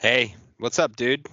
[0.00, 1.26] Hey, what's up, dude?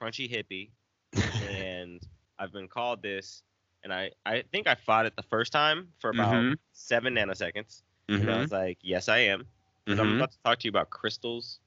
[0.00, 0.70] Crunchy Hippie,
[1.40, 2.00] and
[2.38, 3.42] I've been called this,
[3.82, 6.58] and I I think I fought it the first time for about Mhm.
[6.72, 7.82] seven nanoseconds,
[8.20, 8.42] and I Mhm.
[8.42, 9.48] was like, yes, I am,
[9.88, 10.16] 'Cause I'm Mhm.
[10.16, 11.60] about to talk to you about crystals.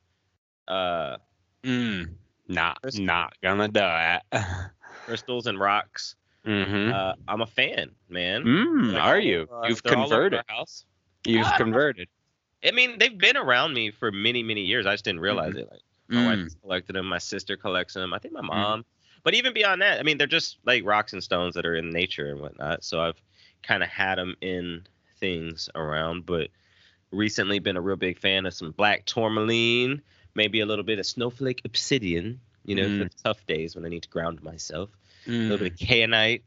[0.67, 1.17] Uh,
[1.63, 2.17] Mm.
[2.47, 3.05] Not, Crystal.
[3.05, 4.21] not gonna do it.
[5.07, 6.15] crystals and rocks.
[6.45, 6.91] mm-hmm.
[6.91, 8.43] Uh, I'm a fan, man.
[8.43, 9.47] mm, Like, are you?
[9.51, 10.43] uh, You've they're all over converted.
[10.47, 10.85] house.
[11.25, 11.57] You've Ah.
[11.57, 12.07] converted.
[12.63, 14.85] I mean, they've been around me for many, many years.
[14.85, 15.69] I just didn't realize it.
[15.71, 16.25] Like my Mm.
[16.25, 18.13] wife has collected them, my sister collects them.
[18.13, 18.85] I think my mom.
[19.23, 21.89] But even beyond that, I mean, they're just like rocks and stones that are in
[21.89, 22.83] nature and whatnot.
[22.83, 23.19] So I've
[23.63, 24.85] kind of had them in
[25.19, 26.49] things around, but
[27.11, 30.01] recently been a real big fan of some black tourmaline,
[30.35, 32.39] maybe a little bit of snowflake obsidian.
[32.65, 33.09] You know, for Mm.
[33.11, 34.89] the tough days when I need to ground myself.
[35.27, 35.49] A Mm.
[35.49, 36.41] little bit of kyanite.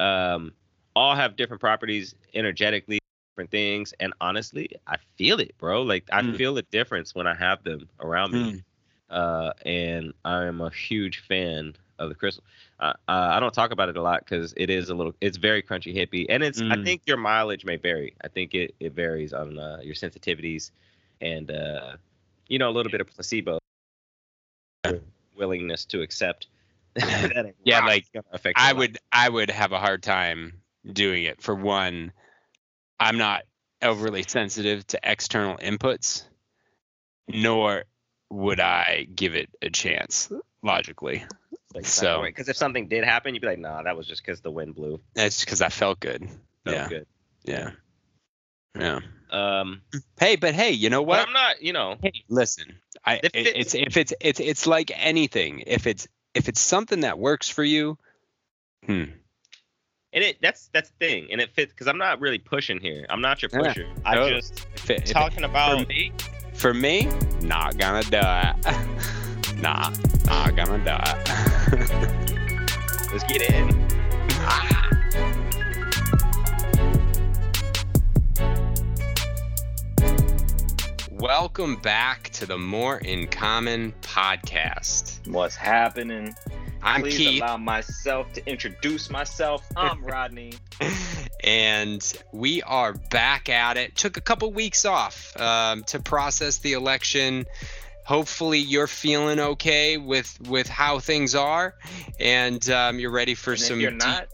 [0.00, 0.54] Um,
[0.96, 2.98] all have different properties energetically,
[3.32, 5.82] different things, and honestly, I feel it, bro.
[5.82, 6.36] Like I Mm.
[6.36, 8.52] feel the difference when I have them around me.
[8.54, 8.64] Mm.
[9.12, 12.42] Uh, and I am a huge fan of the crystal.
[12.80, 15.36] Uh, uh, I don't talk about it a lot because it is a little, it's
[15.36, 16.60] very crunchy hippie, and it's.
[16.60, 16.84] I Mm.
[16.84, 18.14] think your mileage may vary.
[18.24, 20.70] I think it it varies on uh, your sensitivities,
[21.20, 21.96] and uh,
[22.48, 23.58] you know a little bit of placebo
[25.36, 26.46] willingness to accept.
[26.94, 31.24] that Yeah, like, gonna affect your I would, I would have a hard time doing
[31.24, 31.42] it.
[31.42, 32.12] For one,
[32.98, 33.42] I'm not
[33.82, 36.24] overly sensitive to external inputs,
[37.28, 37.84] nor
[38.32, 41.24] would I give it a chance logically.
[41.74, 44.40] Like, So- because if something did happen, you'd be like, "Nah, that was just because
[44.40, 46.22] the wind blew." That's because I felt good.
[46.64, 47.06] Felt yeah, good.
[47.44, 47.70] yeah,
[48.78, 49.00] yeah.
[49.30, 49.82] Um,
[50.18, 51.26] Hey, but hey, you know what?
[51.26, 52.78] I'm not, you know, Hey, listen.
[53.04, 55.64] I If it- it's- if it's it's it's like anything.
[55.66, 57.98] If it's if it's something that works for you,
[58.86, 59.04] hmm.
[60.12, 63.04] and it that's that's the thing, and it fits because I'm not really pushing here.
[63.10, 63.88] I'm not your Yeah, pusher.
[64.04, 64.40] I totally.
[64.40, 66.12] just If it, if it- talking about for me,
[66.62, 67.08] for me,
[67.40, 69.56] not gonna do it.
[69.60, 69.92] nah,
[70.26, 71.28] not gonna do it.
[73.12, 73.88] let's get in.
[74.30, 74.88] Ah.
[81.10, 85.26] Welcome back to the More in Common podcast.
[85.26, 86.32] What's happening?
[86.82, 87.42] I'm Please Keith.
[87.42, 89.64] allow myself to introduce myself.
[89.76, 90.54] I'm Rodney.
[91.44, 93.96] and we are back at it.
[93.96, 97.46] Took a couple weeks off um, to process the election.
[98.04, 101.74] Hopefully, you're feeling okay with with how things are,
[102.18, 103.76] and um, you're ready for And some.
[103.76, 104.26] if you're deep- not,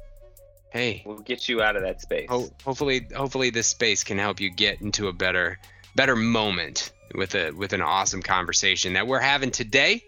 [0.72, 2.28] hey, we'll get you out of that space.
[2.30, 5.59] ho- hopefully, hopefully, this space can help you get into a better
[5.94, 10.03] better moment with a with an awesome conversation that we're having today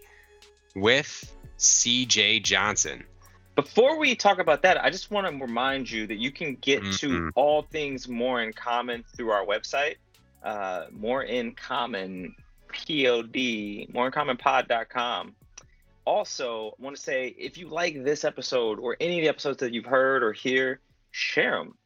[0.75, 3.05] with CJ Johnson.
[3.55, 6.83] Before we talk about that, I just want to remind you that you can get
[6.83, 6.99] Mhm.
[7.01, 9.97] to all things more in common through our website,
[10.43, 12.35] uh, more in common
[12.69, 13.37] pod,
[13.93, 15.35] more in common pod.com.
[16.07, 19.59] Also, I want to say if you like this episode or any of the episodes
[19.59, 21.77] that you've heard or hear, share them.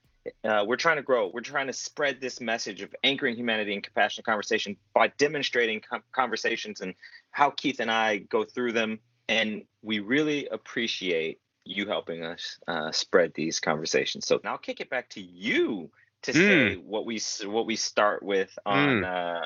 [0.45, 1.27] Uh, we're trying to grow.
[1.27, 6.05] We're trying to spread this message of anchoring humanity and compassionate conversation by demonstrating com-
[6.13, 6.95] conversations and
[7.33, 9.01] how Keith and I go through them.
[9.29, 14.27] And we really appreciate you helping us uh, spread these conversations.
[14.27, 15.91] So now I'll kick it back to you
[16.23, 19.43] to say what we what we start with on uh,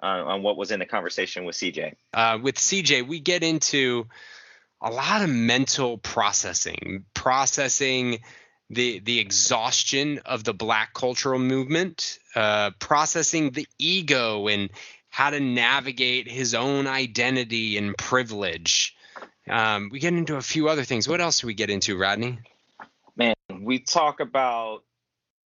[0.00, 1.94] on, on what was in the conversation with CJ.
[2.14, 4.06] uh, with CJ, we get into
[4.80, 8.20] a lot of mental processing, processing
[8.70, 14.70] the the exhaustion of the Black cultural movement, uh, processing the ego and
[15.10, 18.94] how to navigate his own identity and privilege.
[19.50, 21.08] Um, we get into a few other things.
[21.08, 22.38] What else do we get into, Rodney?
[23.16, 24.84] Man, we talk about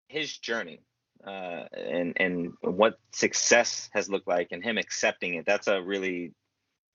[0.09, 0.81] his journey
[1.27, 5.47] uh, and and what success has looked like and him accepting it.
[5.47, 6.35] That's a really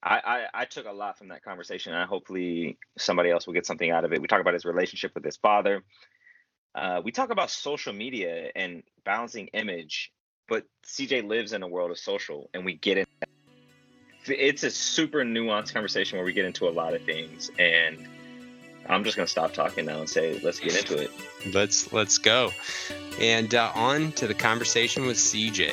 [0.03, 0.21] I,
[0.53, 1.93] I, I took a lot from that conversation.
[1.93, 4.21] And hopefully somebody else will get something out of it.
[4.21, 5.83] We talk about his relationship with his father.
[6.75, 10.11] Uh, we talk about social media and balancing image,
[10.47, 13.05] but CJ lives in a world of social, and we get in.
[14.29, 17.97] It's a super nuanced conversation where we get into a lot of things, and
[18.89, 21.11] I'm just gonna stop talking now and say, let's get into it.
[21.53, 22.51] Let's let's go,
[23.21, 25.69] and uh, on to the conversation with CJ.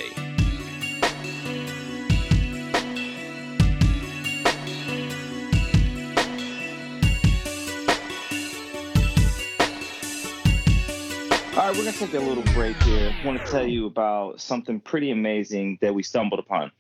[11.57, 13.13] All right, we're gonna take a little break here.
[13.21, 16.71] I want to tell you about something pretty amazing that we stumbled upon.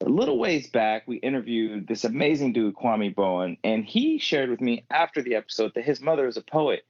[0.00, 4.60] A little ways back, we interviewed this amazing dude, Kwame Bowen, and he shared with
[4.60, 6.84] me after the episode that his mother is a poet.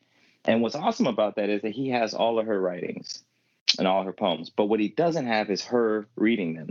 [0.44, 3.22] And what's awesome about that is that he has all of her writings
[3.78, 6.70] and all her poems, but what he doesn't have is her reading them.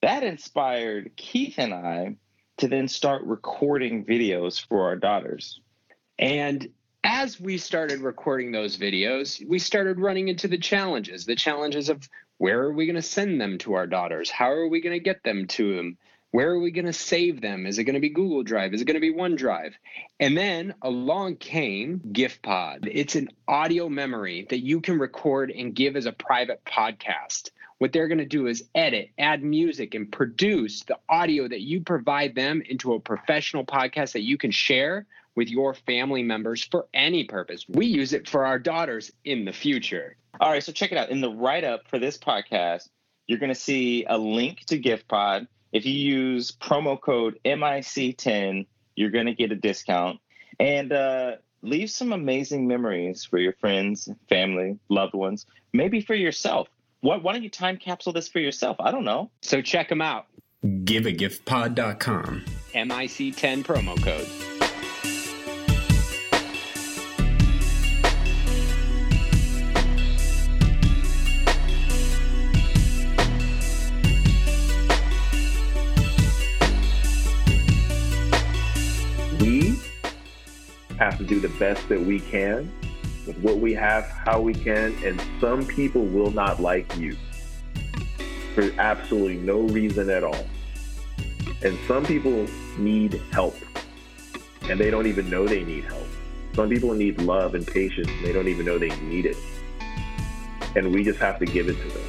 [0.00, 2.16] That inspired Keith and I
[2.58, 5.60] to then start recording videos for our daughters.
[6.18, 6.68] And
[7.02, 12.08] as we started recording those videos, we started running into the challenges the challenges of
[12.38, 14.30] where are we going to send them to our daughters?
[14.30, 15.98] How are we going to get them to them?
[16.32, 17.64] Where are we going to save them?
[17.64, 18.74] Is it going to be Google Drive?
[18.74, 19.74] Is it going to be OneDrive?
[20.18, 22.88] And then along came GiftPod.
[22.90, 27.50] It's an audio memory that you can record and give as a private podcast.
[27.78, 31.82] What they're going to do is edit, add music, and produce the audio that you
[31.82, 36.86] provide them into a professional podcast that you can share with your family members for
[36.94, 37.64] any purpose.
[37.68, 40.16] We use it for our daughters in the future.
[40.40, 41.10] All right, so check it out.
[41.10, 42.88] In the write up for this podcast,
[43.26, 49.10] you're going to see a link to GiftPod if you use promo code MIC10, you're
[49.10, 50.20] going to get a discount.
[50.60, 51.32] And uh,
[51.62, 56.68] leave some amazing memories for your friends, family, loved ones, maybe for yourself.
[57.00, 58.76] What, why don't you time capsule this for yourself?
[58.78, 59.32] I don't know.
[59.42, 60.26] So check them out.
[60.64, 62.44] GiveAgiftPod.com.
[62.72, 64.53] MIC10 promo code.
[81.04, 82.72] Have to do the best that we can
[83.26, 87.14] with what we have, how we can, and some people will not like you
[88.54, 90.46] for absolutely no reason at all.
[91.62, 92.46] And some people
[92.78, 93.56] need help,
[94.62, 96.06] and they don't even know they need help.
[96.54, 99.36] Some people need love and patience, and they don't even know they need it.
[100.76, 102.02] And we just have to give it to them.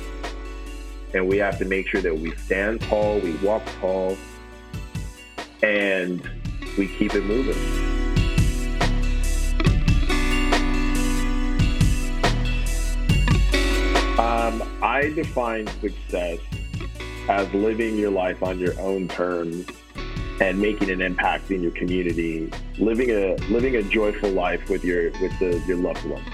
[1.13, 4.17] And we have to make sure that we stand tall, we walk tall,
[5.61, 6.21] and
[6.77, 7.94] we keep it moving.
[14.25, 16.39] Um, I define success
[17.29, 19.67] as living your life on your own terms
[20.41, 25.11] and making an impact in your community, living a living a joyful life with your
[25.21, 26.27] with the, your loved ones.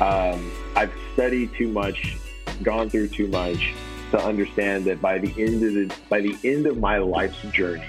[0.00, 2.16] Um, I've studied too much,
[2.62, 3.74] gone through too much
[4.12, 7.82] to understand that by the end of the by the end of my life's journey,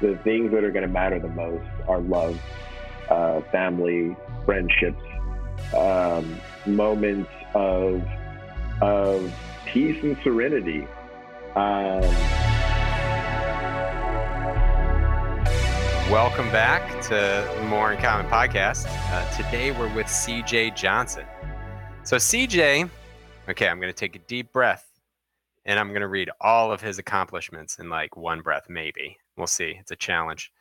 [0.00, 2.40] the things that are going to matter the most are love,
[3.10, 5.02] uh, family, friendships,
[5.74, 8.00] um, moments of
[8.80, 9.32] of
[9.66, 10.86] peace and serenity.
[11.54, 12.02] Um,
[16.10, 18.86] Welcome back to More in Common podcast.
[19.10, 21.24] Uh, today we're with CJ Johnson.
[22.04, 22.88] So, CJ,
[23.48, 24.86] okay, I'm going to take a deep breath
[25.64, 29.16] and I'm going to read all of his accomplishments in like one breath, maybe.
[29.36, 29.76] We'll see.
[29.80, 30.52] It's a challenge.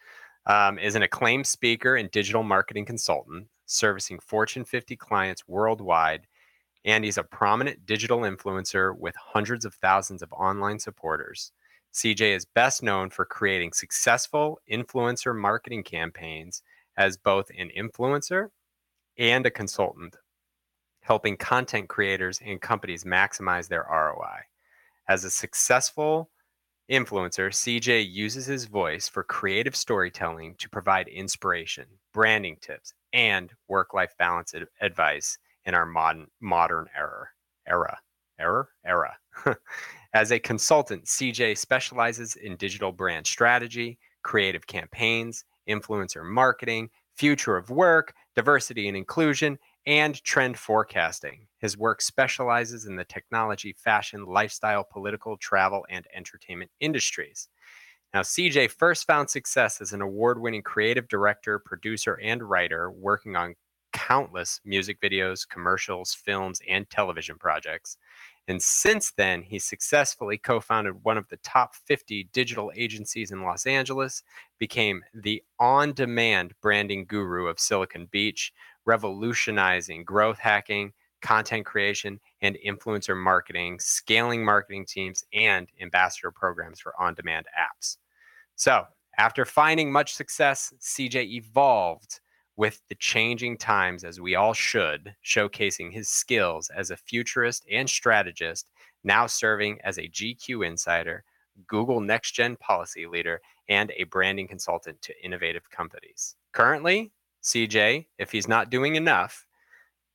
[0.48, 6.26] Um, is an acclaimed speaker and digital marketing consultant, servicing Fortune 50 clients worldwide
[6.86, 11.52] and he's a prominent digital influencer with hundreds of thousands of online supporters.
[11.94, 16.62] CJ is best known for creating successful influencer marketing campaigns
[16.98, 18.50] as both an influencer
[19.18, 20.16] and a consultant,
[21.02, 24.42] helping content creators and companies maximize their ROI.
[25.08, 26.30] As a successful
[26.92, 33.94] influencer, CJ uses his voice for creative storytelling to provide inspiration, branding tips, and work
[33.94, 37.28] life balance advice in our modern modern era
[37.68, 37.98] era
[38.40, 39.18] era era.
[40.14, 47.70] As a consultant, CJ specializes in digital brand strategy, creative campaigns, influencer marketing, future of
[47.70, 51.48] work, diversity and inclusion, and trend forecasting.
[51.60, 57.50] His work specializes in the technology, fashion, lifestyle, political, travel, and entertainment industries.
[58.14, 63.36] Now, CJ first found success as an award winning creative director, producer, and writer working
[63.36, 63.56] on
[63.96, 67.98] countless music videos, commercials, films, and television projects.
[68.50, 73.42] And since then, he successfully co founded one of the top 50 digital agencies in
[73.42, 74.22] Los Angeles,
[74.60, 78.54] became the on demand branding guru of Silicon Beach,
[78.86, 86.94] revolutionizing growth hacking, content creation, and influencer marketing, scaling marketing teams, and ambassador programs for
[87.00, 87.98] on demand apps.
[88.58, 88.84] So,
[89.18, 92.20] after finding much success, CJ evolved
[92.58, 97.90] with the changing times as we all should, showcasing his skills as a futurist and
[97.90, 98.68] strategist,
[99.04, 101.24] now serving as a GQ insider,
[101.68, 106.36] Google Next Gen policy leader, and a branding consultant to innovative companies.
[106.54, 107.12] Currently,
[107.44, 109.46] CJ, if he's not doing enough,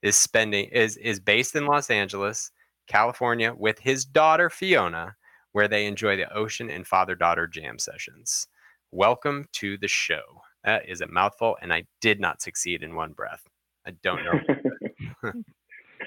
[0.03, 2.53] is spending is is based in Los Angeles,
[2.87, 5.15] California with his daughter Fiona,
[5.53, 8.47] where they enjoy the ocean and father-daughter jam sessions.
[8.91, 10.23] Welcome to the show.
[10.65, 13.43] That is a mouthful, and I did not succeed in one breath.
[13.87, 15.33] I don't know.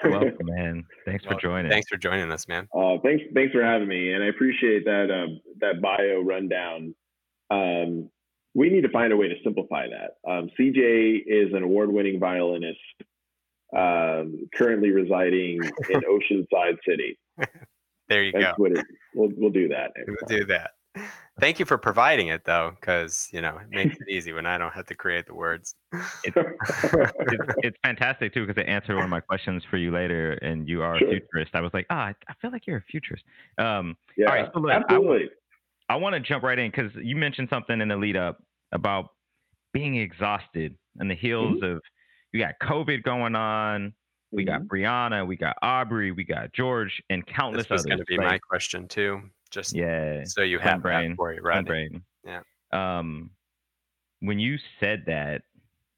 [0.04, 0.86] Welcome, man.
[1.06, 1.72] Thanks well, for joining.
[1.72, 2.68] Thanks for joining us, man.
[2.76, 6.96] Uh, thanks, thanks for having me, and I appreciate that um, that bio rundown.
[7.50, 8.10] Um,
[8.56, 10.30] we need to find a way to simplify that.
[10.30, 12.80] Um, CJ is an award-winning violinist,
[13.76, 17.18] um, currently residing in Oceanside City.
[18.10, 18.64] There you That's go.
[18.64, 19.92] what it, we'll we'll do that.
[20.08, 20.72] We'll do that.
[21.40, 24.58] Thank you for providing it though, because you know it makes it easy when I
[24.58, 25.76] don't have to create the words.
[26.26, 30.68] It's, it's fantastic too because it answered one of my questions for you later, and
[30.68, 31.08] you are Sure.
[31.08, 31.52] a futurist.
[31.56, 33.24] I was like, ah, I I feel like you're a futurist.
[33.58, 35.30] Um, yeah, All right, so look, I absolutely.
[35.90, 39.10] I want to jump right in because you mentioned something in the lead up about
[39.74, 41.78] being exhausted and the heels Mm-hmm.
[41.78, 41.82] of
[42.32, 43.94] you got COVID going on.
[44.34, 44.68] We got Mhm.
[44.68, 47.86] Breonna, we got Arbery, we got George, and countless This others.
[47.86, 49.30] going to be like- my question too.
[49.52, 51.64] Just yeah, so you have brain, that for you, right?
[51.64, 52.04] brain.
[52.26, 52.42] Yeah.
[52.72, 53.30] Um,
[54.22, 55.44] when you said that,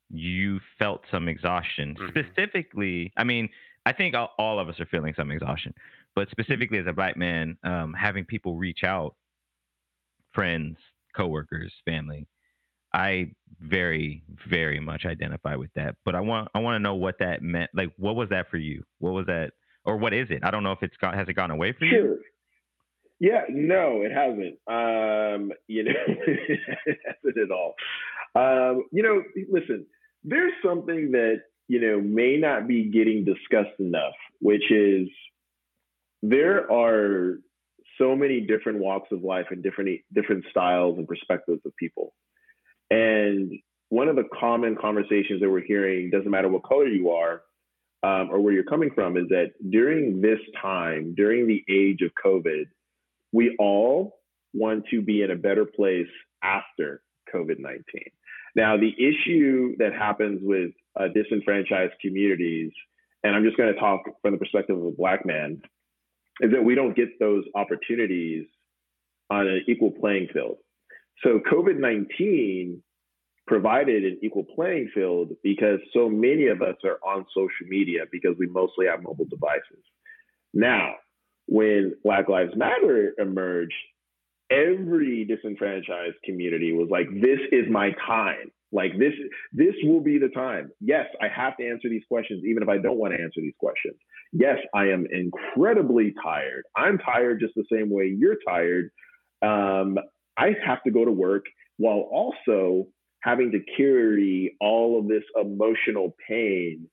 [0.10, 1.96] you felt some exhaustion.
[1.96, 2.10] Mhm.
[2.10, 3.48] Specifically, I mean,
[3.86, 5.74] I think all, all of us are feeling some exhaustion,
[6.16, 9.16] but specifically as a black man, um, having people reach out,
[10.34, 10.78] friends,
[11.14, 12.28] coworkers, family,
[12.96, 15.96] I very, very much identify with that.
[16.06, 17.70] But I want, I want to know what that meant.
[17.74, 18.84] Like, what was that for you?
[19.00, 19.52] What was that,
[19.84, 20.44] or what is it?
[20.44, 21.14] I don't know if it's gone.
[21.14, 21.92] Has it gone away for you?
[21.92, 22.18] Sure.
[23.20, 24.56] Yeah, no, it hasn't.
[24.68, 25.92] Um, you know,
[26.28, 27.76] it hasn't at all.
[28.36, 29.86] Um, you know, listen,
[30.24, 35.08] there's something that, you know, may not be getting discussed enough, which is
[36.22, 37.40] there are
[37.98, 42.14] so many different walks of life and different different styles and perspectives of people.
[42.90, 43.52] And
[43.90, 47.42] one of the common conversations that we're hearing, doesn't matter what color you are,
[48.04, 52.12] um, or where you're coming from, is that during this time, during the age of
[52.24, 52.66] COVID,
[53.32, 54.20] we all
[54.54, 56.08] want to be in a better place
[56.44, 57.02] after
[57.34, 57.84] COVID 19.
[58.56, 62.72] Now, the issue that happens with uh, disenfranchised communities,
[63.24, 65.62] and I'm just going to talk from the perspective of a Black man,
[66.40, 68.46] is that we don't get those opportunities
[69.30, 70.58] on an equal playing field.
[71.24, 72.82] So, COVID 19
[73.48, 78.36] provided an equal playing field because so many of us are on social media because
[78.40, 79.84] we mostly have mobile devices.
[80.54, 80.96] Now,
[81.48, 83.74] when Black Lives Matter emerged,
[84.50, 88.52] every disenfranchised community was like, "This is my time.
[88.72, 89.14] Like this,
[89.54, 90.70] this will be the time.
[90.82, 93.56] Yes, I have to answer these questions, even if I don't want to answer these
[93.58, 93.96] questions.
[94.34, 96.64] Yes, I am incredibly tired.
[96.76, 98.92] I'm tired just the same way you're tired.
[99.42, 99.98] Um,
[100.38, 101.46] I have to go to work
[101.78, 102.88] while also
[103.22, 106.88] having to carry all of this emotional pain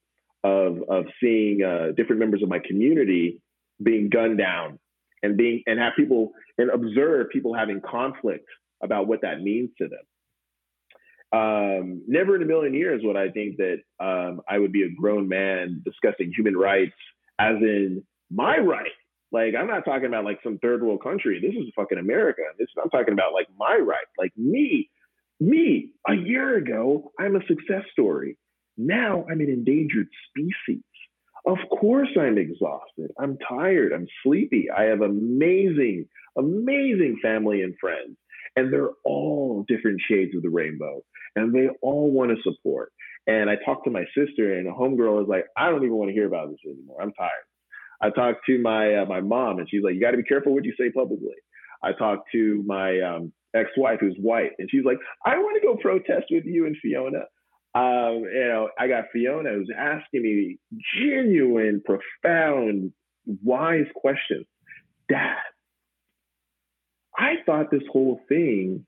[0.44, 3.40] of of seeing uh, different members of my community
[3.82, 4.78] being gunned down
[5.22, 8.46] and being and have people and observe people having conflict
[8.82, 10.00] about what that means to them.
[11.32, 14.90] Um, never in a million years would I think that um, I would be a
[14.90, 16.92] grown man discussing human rights
[17.38, 18.90] as in my right.
[19.32, 21.40] Like I'm not talking about like some third world country.
[21.40, 22.42] This is fucking America.
[22.58, 24.90] This I'm talking about like my right, like me,
[25.40, 25.90] me.
[26.08, 28.36] A year ago, I'm a success story.
[28.76, 30.84] Now I'm an endangered species.
[31.46, 33.10] Of course, I'm exhausted.
[33.18, 33.92] I'm tired.
[33.92, 34.68] I'm sleepy.
[34.70, 38.16] I have amazing, amazing family and friends,
[38.54, 41.02] and they're all different shades of the rainbow,
[41.34, 42.92] and they all want to support.
[43.26, 46.10] And I talked to my sister, and a homegirl is like, "I don't even want
[46.10, 47.00] to hear about this anymore.
[47.00, 47.46] I'm tired."
[48.02, 50.52] I talked to my uh, my mom, and she's like, "You got to be careful
[50.52, 51.34] what you say publicly."
[51.82, 55.76] I talked to my um, ex-wife, who's white, and she's like, "I want to go
[55.76, 57.24] protest with you and Fiona."
[57.74, 60.58] Um, you know, I got Fiona who's asking me
[60.98, 62.92] genuine, profound,
[63.42, 64.46] wise questions.
[65.08, 65.36] Dad,
[67.16, 68.84] I thought this whole thing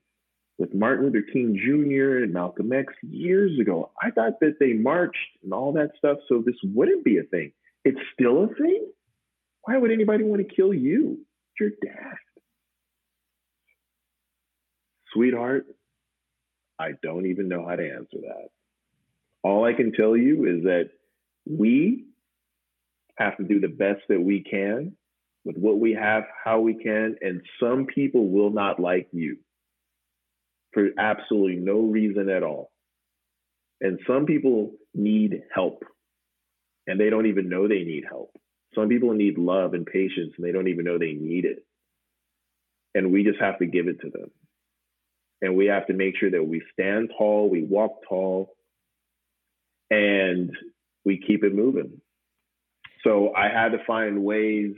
[0.57, 2.23] with Martin Luther King Jr.
[2.23, 6.43] and Malcolm X years ago, I thought that they marched and all that stuff, so
[6.45, 7.51] this wouldn't be a thing.
[7.83, 8.87] It's still a thing?
[9.65, 11.19] Why would anybody want to kill you?
[11.59, 12.15] Your dad.
[15.13, 15.65] Sweetheart,
[16.79, 18.49] I don't even know how to answer that.
[19.43, 20.89] All I can tell you is that
[21.47, 22.05] we
[23.17, 24.95] have to do the best that we can
[25.45, 29.37] with what we have, how we can, and some people will not like you
[30.73, 32.71] for absolutely no reason at all.
[33.79, 35.83] And some people need help
[36.87, 38.31] and they don't even know they need help.
[38.75, 41.65] Some people need love and patience and they don't even know they need it.
[42.93, 44.31] And we just have to give it to them.
[45.41, 48.55] And we have to make sure that we stand tall, we walk tall,
[49.89, 50.51] and
[51.03, 52.01] we keep it moving.
[53.03, 54.73] So I had to find ways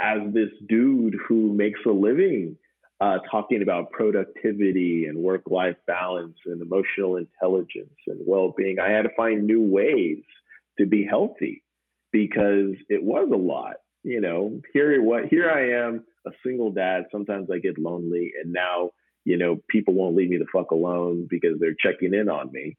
[0.00, 2.56] as this dude who makes a living
[3.00, 8.78] uh, talking about productivity and work life balance and emotional intelligence and well being.
[8.78, 10.22] I had to find new ways
[10.78, 11.62] to be healthy
[12.12, 13.76] because it was a lot.
[14.02, 17.04] You know, here what here I am, a single dad.
[17.12, 18.90] Sometimes I get lonely, and now
[19.24, 22.76] you know, people won't leave me the fuck alone because they're checking in on me.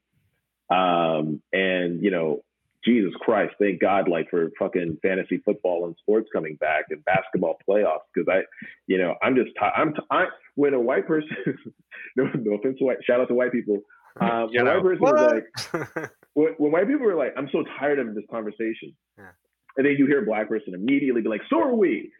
[0.70, 2.42] Um, and you know,
[2.84, 7.56] Jesus Christ, thank God, like for fucking fantasy football and sports coming back and basketball
[7.68, 8.00] playoffs.
[8.12, 8.40] Because I,
[8.88, 10.24] you know, I'm just, t- I'm, t- I,
[10.56, 11.30] when a white person,
[12.16, 13.82] no, no offense to white, shout out to white people.
[14.20, 17.98] Um, when a white person like, when, when, white people were like, I'm so tired
[17.98, 18.94] of this conversation.
[19.18, 19.30] Yeah.
[19.76, 22.10] And then you hear a black person immediately be like, so are we.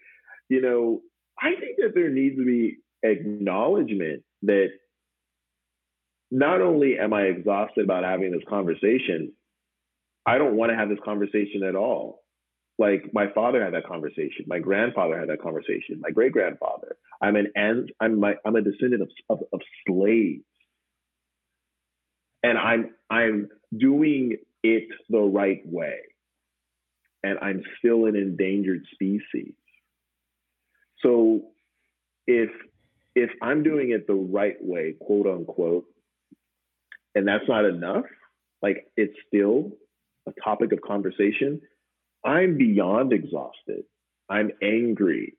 [0.49, 1.01] You know,
[1.41, 4.69] I think that there needs to be acknowledgement that
[6.31, 9.33] not only am I exhausted about having this conversation,
[10.25, 12.23] I don't want to have this conversation at all.
[12.79, 16.97] Like my father had that conversation, my grandfather had that conversation, my great grandfather.
[17.21, 17.53] I'm an
[18.01, 20.43] I'm my I'm a descendant of, of, of slaves,
[22.43, 25.99] and I'm I'm doing it the right way,
[27.23, 29.55] and I'm still an endangered species.
[31.01, 31.43] So,
[32.27, 32.51] if
[33.15, 35.85] if I'm doing it the right way, quote unquote,
[37.15, 38.05] and that's not enough,
[38.63, 39.73] like it's still
[40.27, 41.61] a topic of conversation,
[42.25, 43.85] I'm beyond exhausted.
[44.29, 45.35] I'm angry.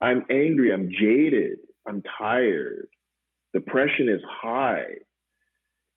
[0.00, 0.72] I'm angry.
[0.72, 1.58] I'm jaded.
[1.86, 2.88] I'm tired.
[3.54, 4.84] Depression is high.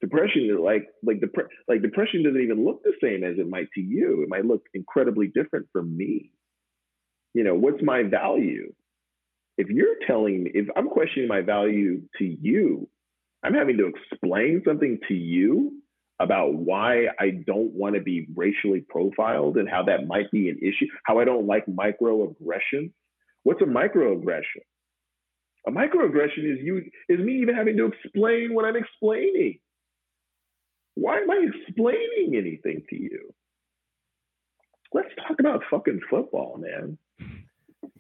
[0.02, 3.68] Depression is like like dep- like depression doesn't even look the same as it might
[3.76, 4.24] to you.
[4.24, 6.32] It might look incredibly different for me.
[7.34, 8.74] You know, what's my value?
[9.58, 12.90] If you're telling me, if I'm questioning my value to you,
[13.44, 15.82] I'm having to explain something to you
[16.20, 20.58] about why I don't want to be racially profiled and how that might be an
[20.60, 22.92] issue, how I don't like microaggression.
[23.44, 24.62] What's a microaggression?
[25.68, 29.60] A microaggression is you is me even having to explain what I'm explaining.
[30.96, 33.34] Why am I explaining anything to you?
[34.94, 36.98] Let's talk about fucking football, man.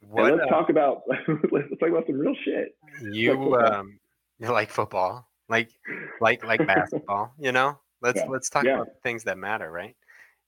[0.09, 1.03] What, let's uh, talk about
[1.51, 2.75] let's talk about some real shit.
[3.01, 3.99] You like um
[4.39, 5.69] you like football, like
[6.19, 7.79] like like basketball, you know?
[8.01, 8.27] Let's yeah.
[8.27, 8.75] let's talk yeah.
[8.75, 9.95] about things that matter, right?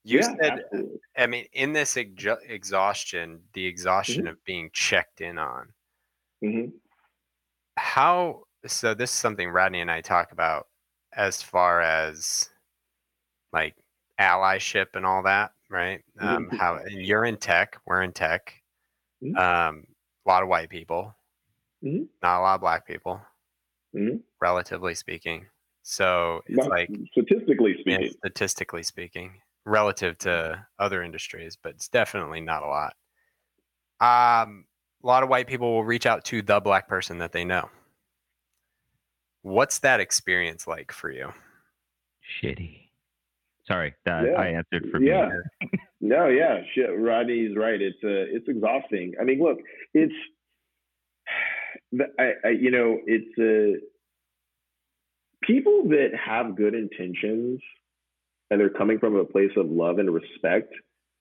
[0.04, 1.00] You yeah, said, absolutely.
[1.18, 4.32] I mean, in this ex- exhaustion, the exhaustion mm-hmm.
[4.32, 5.68] of being checked in on.
[6.44, 6.72] Mm-hmm.
[7.78, 8.94] How so?
[8.94, 10.68] This is something Rodney and I talk about
[11.16, 12.50] as far as
[13.52, 13.76] like
[14.20, 16.02] allyship and all that, right?
[16.20, 16.58] Um, mm-hmm.
[16.58, 18.54] How you're in tech, we're in tech.
[19.24, 19.38] Mm-hmm.
[19.38, 19.86] Um,
[20.26, 21.16] a lot of white people,
[21.84, 22.04] mm-hmm.
[22.22, 23.22] not a lot of black people,
[23.96, 24.18] mm-hmm.
[24.42, 25.46] relatively speaking.
[25.84, 29.34] So it's Not like statistically speaking, statistically speaking,
[29.66, 32.94] relative to other industries, but it's definitely not a lot.
[34.00, 34.66] Um,
[35.04, 37.70] a lot of white people will reach out to the black person that they know.
[39.44, 41.32] What's that experience like for you?
[42.42, 42.80] Shitty.
[43.68, 44.34] Sorry, that yeah.
[44.34, 45.30] I answered for yeah.
[45.62, 45.70] me.
[46.02, 46.90] no, yeah, shit.
[46.98, 47.82] Rodney's right.
[47.82, 49.14] It's uh, it's exhausting.
[49.20, 49.60] I mean, look,
[49.94, 50.14] it's
[52.20, 53.80] I, I you know, it's uh,
[55.44, 57.62] people that have good intentions
[58.50, 60.74] and they're coming from a place of love and respect,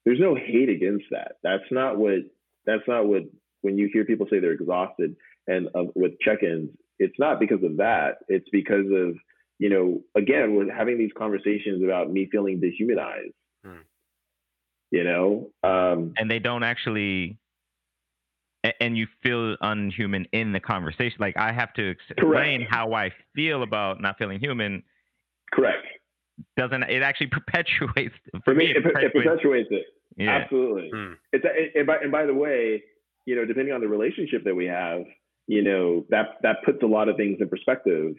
[0.05, 1.33] there's no hate against that.
[1.43, 2.19] That's not what
[2.65, 3.23] that's not what
[3.61, 5.15] when you hear people say they're exhausted
[5.47, 8.17] and uh, with check-ins, it's not because of that.
[8.27, 9.15] It's because of
[9.59, 13.33] you know, again, we're having these conversations about me feeling dehumanized.
[13.63, 13.81] Hmm.
[14.91, 17.37] You know, um, and they don't actually
[18.79, 21.17] and you feel unhuman in the conversation.
[21.19, 22.73] Like I have to explain Correct.
[22.73, 24.83] how I feel about not feeling human.
[25.51, 25.85] Correct.
[26.57, 28.71] Doesn't it actually perpetuates for me?
[28.71, 29.85] It, it, perpetuates, it perpetuates it.
[30.17, 30.31] Yeah.
[30.31, 30.91] Absolutely.
[30.93, 31.13] Hmm.
[31.31, 32.83] It's a, and by and by the way,
[33.25, 35.03] you know, depending on the relationship that we have,
[35.47, 38.15] you know, that that puts a lot of things in perspective.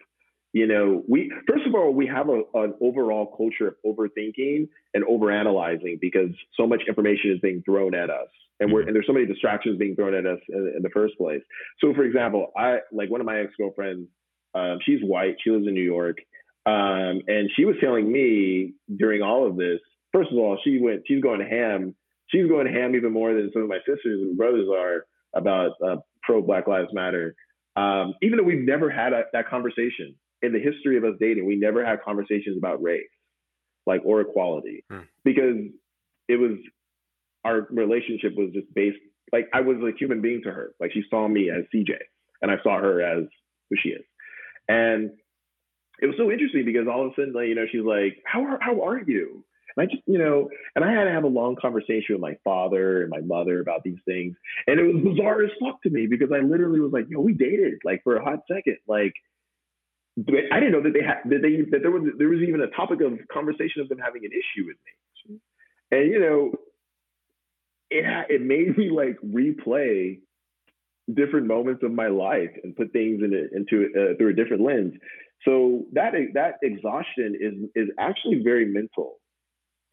[0.52, 5.04] You know, we first of all we have a, an overall culture of overthinking and
[5.04, 8.28] overanalyzing because so much information is being thrown at us
[8.60, 8.88] and we're mm-hmm.
[8.88, 11.42] and there's so many distractions being thrown at us in, in the first place.
[11.80, 14.08] So, for example, I like one of my ex girlfriends.
[14.54, 15.36] Um, she's white.
[15.42, 16.18] She lives in New York,
[16.66, 19.80] um, and she was telling me during all of this.
[20.12, 21.02] First of all, she went.
[21.06, 21.94] She's going ham.
[22.28, 25.96] She's going ham even more than some of my sisters and brothers are about uh,
[26.24, 27.34] pro Black Lives Matter.
[27.76, 31.46] Um, even though we've never had a, that conversation in the history of us dating,
[31.46, 33.02] we never had conversations about race,
[33.86, 35.00] like or equality, hmm.
[35.24, 35.56] because
[36.28, 36.52] it was
[37.44, 38.98] our relationship was just based
[39.32, 40.74] like I was a human being to her.
[40.80, 41.94] Like she saw me as CJ
[42.42, 43.24] and I saw her as
[43.70, 44.04] who she is.
[44.68, 45.10] And
[46.00, 48.44] it was so interesting because all of a sudden, like, you know, she's like, How
[48.44, 49.44] are how are you?
[49.76, 52.36] And I just, you know, and I had to have a long conversation with my
[52.44, 54.36] father and my mother about these things.
[54.66, 57.32] And it was bizarre as fuck to me because I literally was like, yo, we
[57.32, 58.78] dated like for a hot second.
[58.86, 59.14] Like
[60.18, 62.68] I didn't know that they had that they that there was there was even a
[62.68, 65.38] topic of conversation of them having an issue with me.
[65.90, 66.52] And you know,
[67.90, 70.20] it it made me like replay
[71.12, 74.62] different moments of my life and put things in it into uh, through a different
[74.62, 74.94] lens.
[75.44, 79.16] So that that exhaustion is is actually very mental.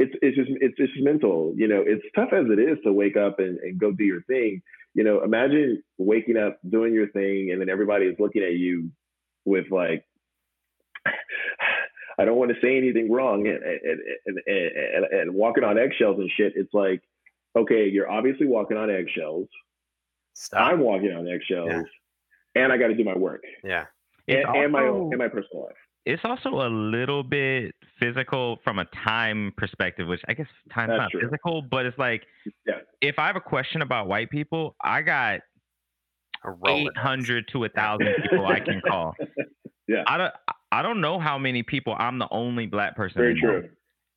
[0.02, 1.54] It's it's just it's just mental.
[1.56, 4.24] You know, it's tough as it is to wake up and, and go do your
[4.24, 4.62] thing.
[4.94, 8.90] You know, imagine waking up, doing your thing, and then everybody is looking at you
[9.46, 10.04] with like
[12.20, 16.20] I don't want to say anything wrong and and, and, and, and walking on eggshells
[16.20, 16.54] and shit.
[16.56, 17.02] It's like,
[17.56, 19.48] okay, you're obviously walking on eggshells.
[20.34, 20.74] Stop.
[20.74, 22.64] I'm walking on eggshells, yeah.
[22.64, 23.44] and I got to do my work.
[23.64, 23.86] Yeah,
[24.28, 25.76] and, also, and my and my personal life.
[26.06, 30.98] It's also a little bit physical from a time perspective, which I guess time's That's
[31.00, 31.22] not true.
[31.22, 32.26] physical, but it's like,
[32.66, 32.76] yeah.
[33.02, 35.42] if I have a question about white people, I got
[36.68, 39.16] 800 to a thousand people I can call.
[39.88, 40.04] Yeah.
[40.08, 40.34] I don't
[40.72, 43.20] I don't know how many people I'm the only black person.
[43.20, 43.68] Very true.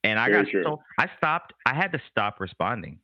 [0.04, 0.62] And I Very got true.
[0.64, 3.00] so I stopped I had to stop responding.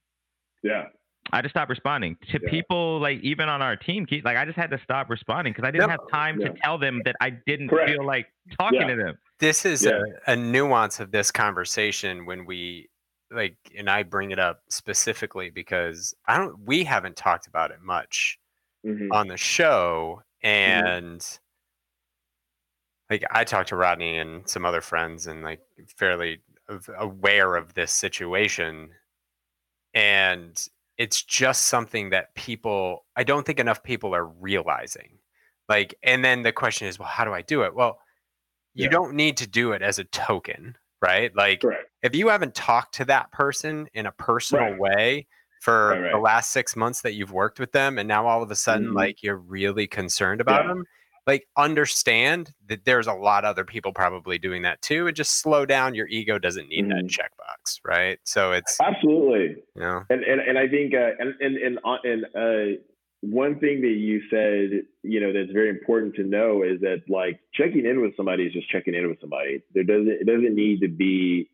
[0.63, 0.85] Yeah.
[1.33, 2.51] I just stopped responding to yeah.
[2.51, 4.07] people like even on our team.
[4.25, 6.49] Like I just had to stop responding because I didn't have time yeah.
[6.49, 7.91] to tell them that I didn't Correct.
[7.91, 8.27] feel like
[8.59, 8.89] talking yeah.
[8.89, 9.19] to them.
[9.39, 12.89] This is a, a nuance of this conversation when we
[13.31, 16.59] like, and I bring it up specifically because I don't.
[16.65, 18.39] We haven't talked about it much
[18.85, 19.13] mm-hmm.
[19.13, 20.49] on the show, mm-hmm.
[20.49, 23.15] and mm-hmm.
[23.15, 25.61] like I talked to Rodney and some other friends, and like
[25.97, 26.41] fairly
[26.99, 28.91] aware of this situation,
[29.95, 30.69] and
[31.01, 35.19] it's just something that people i don't think enough people are realizing
[35.67, 37.99] like and then the question is well how do i do it well
[38.75, 38.91] you yeah.
[38.91, 41.79] don't need to do it as a token right like right.
[42.03, 44.79] if you haven't talked to that person in a personal right.
[44.79, 45.27] way
[45.63, 48.51] for right, the last six months that you've worked with them and now all of
[48.51, 48.97] a sudden mm-hmm.
[48.97, 50.69] like you're really concerned about yeah.
[50.69, 50.85] them
[51.27, 55.41] like understand that there's a lot of other people probably doing that too and just
[55.41, 57.07] slow down your ego doesn't need mm-hmm.
[57.07, 58.19] that checkbox right?
[58.25, 59.63] So it's absolutely.
[59.75, 62.81] You know and and, and i think uh, and and and, uh, and uh,
[63.21, 67.41] one thing that you said you know that's very important to know is that like
[67.55, 69.63] checking in with somebody is just checking in with somebody.
[69.75, 71.51] There doesn't it doesn't need to be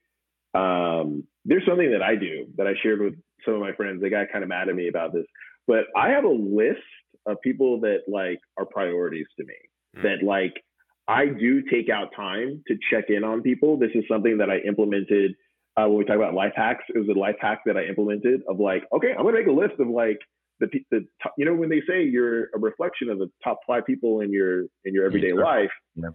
[0.54, 4.00] um there's something that i do that i shared with some of my friends.
[4.00, 5.26] They got kind of mad at me about this.
[5.66, 6.78] But i have a list
[7.26, 9.54] of people that like are priorities to me.
[9.98, 10.02] Mm.
[10.02, 10.54] That like
[11.08, 13.78] I do take out time to check in on people.
[13.78, 15.34] This is something that I implemented
[15.76, 16.84] uh, when we talk about life hacks.
[16.88, 19.52] It was a life hack that I implemented of like, okay, I'm gonna make a
[19.52, 20.18] list of like
[20.60, 23.84] the the top, you know when they say you're a reflection of the top five
[23.86, 25.44] people in your in your everyday yeah.
[25.44, 26.08] life, yeah.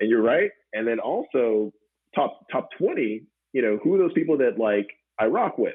[0.00, 0.50] and you're right.
[0.72, 1.72] And then also
[2.14, 3.22] top top twenty,
[3.52, 5.74] you know, who are those people that like I rock with,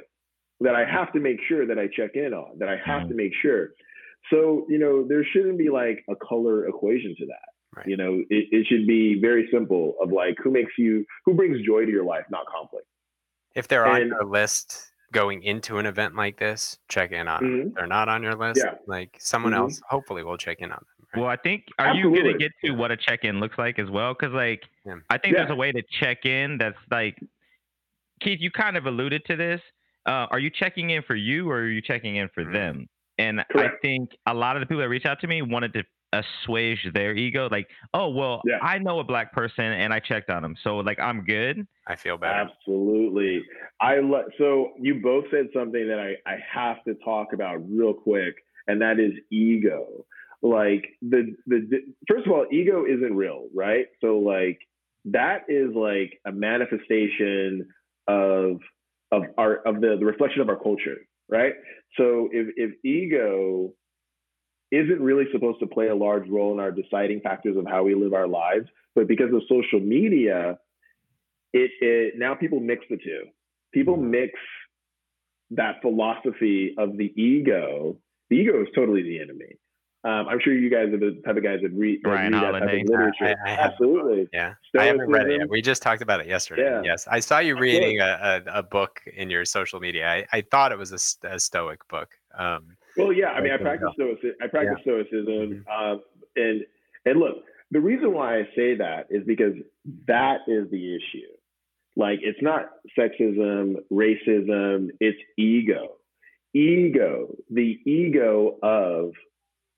[0.61, 3.09] that I have to make sure that I check in on, that I have mm.
[3.09, 3.69] to make sure.
[4.29, 7.77] So, you know, there shouldn't be like a color equation to that.
[7.77, 7.87] Right.
[7.87, 11.65] You know, it, it should be very simple of like who makes you, who brings
[11.65, 12.87] joy to your life, not conflict.
[13.55, 17.41] If they're and, on your list going into an event like this, check in on
[17.41, 17.57] mm-hmm.
[17.57, 17.67] them.
[17.67, 18.75] If they're not on your list, yeah.
[18.87, 19.61] like someone mm-hmm.
[19.61, 21.07] else hopefully will check in on them.
[21.13, 21.21] Right?
[21.21, 22.17] Well, I think, are Absolutely.
[22.17, 24.13] you going to get to what a check in looks like as well?
[24.13, 24.95] Because, like, yeah.
[25.09, 25.41] I think yeah.
[25.41, 27.17] there's a way to check in that's like,
[28.21, 29.61] Keith, you kind of alluded to this.
[30.05, 32.53] Uh, are you checking in for you or are you checking in for mm-hmm.
[32.53, 32.89] them?
[33.17, 33.75] And Correct.
[33.77, 36.79] I think a lot of the people that reached out to me wanted to assuage
[36.93, 37.49] their ego.
[37.51, 38.59] Like, oh, well, yeah.
[38.61, 40.55] I know a black person and I checked on him.
[40.63, 41.67] So, like, I'm good.
[41.87, 42.49] I feel better.
[42.49, 43.43] Absolutely.
[43.81, 47.93] I lo- So, you both said something that I, I have to talk about real
[47.93, 48.35] quick,
[48.67, 50.05] and that is ego.
[50.41, 53.87] Like, the, the, the first of all, ego isn't real, right?
[54.01, 54.59] So, like,
[55.05, 57.67] that is like a manifestation
[58.07, 58.59] of
[59.11, 60.97] of our of the, the reflection of our culture
[61.29, 61.53] right?
[61.97, 63.73] So if, if ego
[64.71, 67.95] isn't really supposed to play a large role in our deciding factors of how we
[67.95, 70.57] live our lives, but because of social media,
[71.53, 73.23] it, it now people mix the two.
[73.73, 74.33] People mix
[75.51, 77.97] that philosophy of the ego.
[78.29, 79.57] The ego is totally the enemy.
[80.03, 82.61] Um, I'm sure you guys are the type of guys that read, Brian read of
[82.61, 83.35] literature.
[83.45, 84.29] I, I Absolutely.
[84.31, 84.53] Yeah.
[84.69, 84.79] Stoicism.
[84.79, 85.49] I haven't read it yet.
[85.49, 86.63] We just talked about it yesterday.
[86.63, 86.81] Yeah.
[86.83, 87.07] Yes.
[87.09, 90.07] I saw you reading a, a, a, book in your social media.
[90.07, 92.09] I, I thought it was a, a Stoic book.
[92.37, 93.29] Um, well, yeah.
[93.29, 94.35] I mean, I practice Stoicism.
[94.41, 94.93] I practice yeah.
[94.93, 95.65] Stoicism.
[95.67, 95.91] Mm-hmm.
[95.91, 96.01] Um,
[96.35, 96.61] and,
[97.05, 97.37] and look,
[97.71, 99.53] the reason why I say that is because
[100.07, 101.27] that is the issue.
[101.95, 105.95] Like, it's not sexism, racism, it's ego.
[106.53, 109.11] Ego, the ego of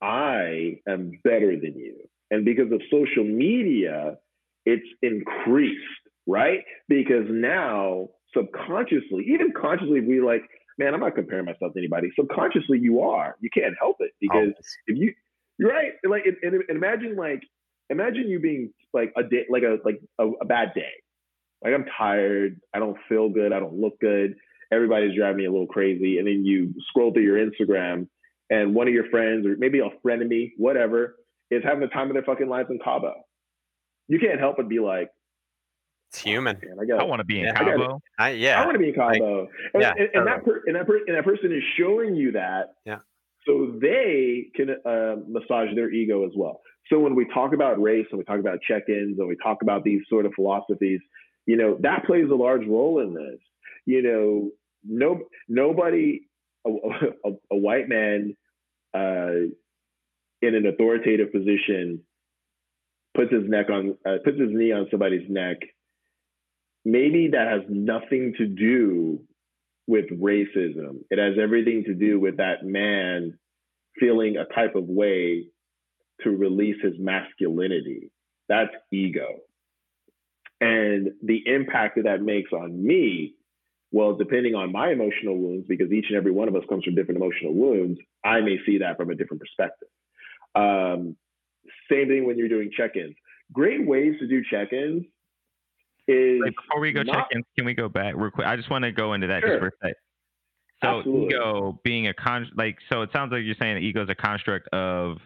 [0.02, 1.96] I am better than you.
[2.30, 4.16] And because of social media,
[4.64, 5.80] it's increased,
[6.26, 6.60] right?
[6.88, 10.42] Because now subconsciously, even consciously, we like,
[10.78, 12.10] man, I'm not comparing myself to anybody.
[12.18, 13.36] Subconsciously, you are.
[13.40, 14.62] You can't help it because oh.
[14.86, 15.12] if you,
[15.58, 15.92] you're right.
[16.08, 17.42] Like, and, and, imagine like,
[17.90, 20.92] imagine you being like a day, like a like a, a bad day.
[21.62, 22.60] Like I'm tired.
[22.74, 23.52] I don't feel good.
[23.52, 24.36] I don't look good.
[24.72, 26.18] Everybody's driving me a little crazy.
[26.18, 28.06] And then you scroll through your Instagram
[28.50, 31.16] and one of your friends or maybe a frenemy, whatever,
[31.50, 33.14] is having the time of their fucking lives in Cabo.
[34.08, 35.08] You can't help but be like,
[36.10, 36.58] It's human.
[36.62, 37.52] man, I got I want to be in Yeah.
[37.56, 37.78] I gotta-
[38.18, 38.32] Cabo.
[38.36, 39.48] yeah, I want to be in Cabo.
[39.74, 41.62] and, yeah, and, and that and that per, and that per, and that person is
[41.78, 42.74] showing you that.
[42.84, 42.98] Yeah.
[43.46, 46.60] So they can uh, massage their ego as well.
[46.88, 49.82] So when we talk about race and we talk about check-ins and we talk about
[49.84, 51.00] these sort of philosophies,
[51.46, 53.38] you know that plays a large role in this.
[53.86, 54.50] You know,
[54.84, 56.20] no nobody,
[56.66, 58.36] a, a, a white man
[58.94, 59.48] uh,
[60.42, 62.02] in an authoritative position
[63.14, 65.58] puts his neck on uh, puts his knee on somebody's neck
[66.84, 69.20] maybe that has nothing to do
[69.86, 71.00] with racism.
[71.10, 73.38] It has everything to do with that man
[73.98, 75.46] feeling a type of way
[76.22, 78.10] to release his masculinity.
[78.48, 79.38] That's ego.
[80.60, 83.34] And the impact that that makes on me,
[83.92, 86.94] well, depending on my emotional wounds, because each and every one of us comes from
[86.94, 89.88] different emotional wounds, I may see that from a different perspective.
[90.54, 91.16] Um,
[91.90, 93.16] same thing when you're doing check ins.
[93.52, 95.04] Great ways to do check ins
[96.06, 98.46] is Wait, before we go not- check in, can we go back real quick?
[98.46, 99.50] I just want to go into that Sure.
[99.50, 99.96] just for a sec.
[100.82, 101.26] So Absolutely.
[101.26, 104.14] ego being a con like so it sounds like you're saying that ego is a
[104.14, 105.18] construct of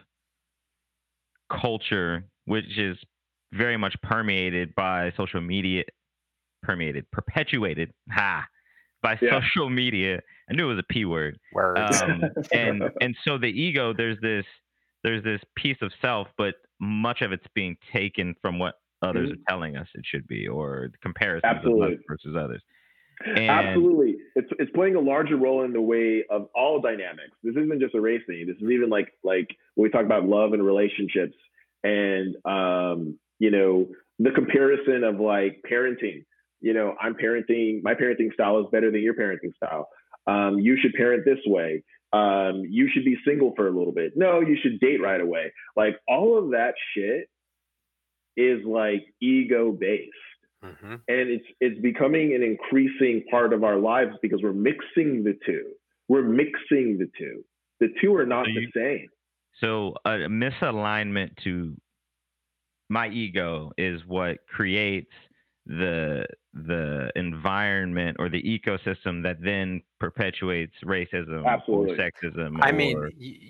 [1.49, 2.97] culture, which is
[3.53, 5.83] very much permeated by social media
[6.61, 8.45] permeated, perpetuated, ha,
[9.05, 9.39] by Yeah.
[9.39, 10.21] social media.
[10.49, 11.39] I knew it was a P word.
[11.53, 12.01] Words.
[12.01, 14.45] Um, and and so the ego, there's this
[15.03, 19.37] there's this piece of self, but much of it's being taken from what others are
[19.47, 21.99] telling us it should be, or the comparisons of Absolutely.
[22.07, 22.61] versus others.
[23.25, 24.15] And- Absolutely.
[24.35, 27.31] It's it's playing a larger role in the way of all dynamics.
[27.43, 28.45] This isn't just a race thing.
[28.47, 31.35] This is even like like when we talk about love and relationships
[31.83, 33.87] and um, you know,
[34.19, 36.25] the comparison of like parenting.
[36.65, 39.87] You know, I'm parenting, my parenting style is better than your parenting style.
[40.25, 41.83] Um, you should parent this way.
[42.11, 44.13] Um, you should be single for a little bit.
[44.15, 45.53] No, you should date right away.
[45.75, 47.29] Like all of that shit
[48.35, 50.11] is like ego based
[50.63, 55.37] hmm and it's it's becoming an increasing part of our lives because we're mixing the
[55.45, 55.73] two.
[56.07, 57.43] We're mixing the two.
[57.79, 59.07] The two are not So the same.
[59.61, 61.75] So a misalignment to
[62.89, 65.11] my ego is what creates
[65.65, 71.93] the the environment or the ecosystem that then perpetuates racism Absolutely.
[71.93, 72.57] or sexism.
[72.61, 73.09] I mean, y-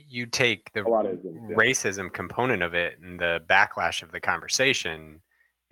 [0.09, 1.49] you take the A of them.
[1.49, 1.55] yeah.
[1.55, 5.21] racism component of it and the backlash of the conversation.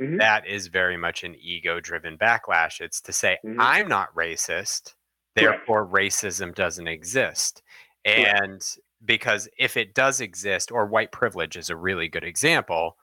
[0.01, 0.17] Mhm.
[0.19, 2.81] that is very much an ego driven backlash.
[2.81, 3.57] It's to say, Mhm.
[3.59, 4.95] I'm not racist,
[5.37, 5.57] Correct.
[5.59, 7.61] therefore racism doesn't exist.
[8.03, 8.41] Correct.
[8.41, 8.61] And
[9.05, 12.97] because if it does exist, or white privilege is a really good example,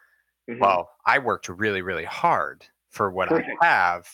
[0.48, 0.59] Mhm.
[0.59, 3.62] well, I worked really, really hard for what Perfect.
[3.62, 4.09] I have.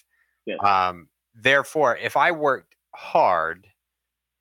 [0.46, 0.62] Yes.
[0.64, 3.68] Um, therefore, if I worked hard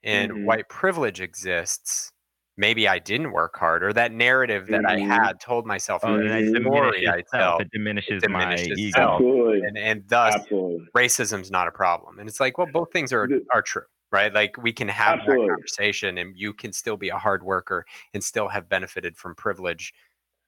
[0.04, 0.46] and Mhm.
[0.46, 2.12] white privilege exists,
[2.56, 5.28] maybe I didn't work hard, or that narrative that I Mhm.
[5.28, 6.52] had told myself, oh, the it Mhm.
[6.62, 7.66] story diminishes I tell,
[8.06, 9.22] It diminishes, diminishes my ego.
[9.62, 10.86] and, and thus Absolutely.
[10.96, 12.18] racism's not a problem.
[12.18, 14.32] And it's like, well, both things are are true, right?
[14.34, 15.26] Like we can have Absolutely.
[15.26, 19.34] that conversation, and you can still be a hard worker and still have benefited from
[19.36, 19.94] privilege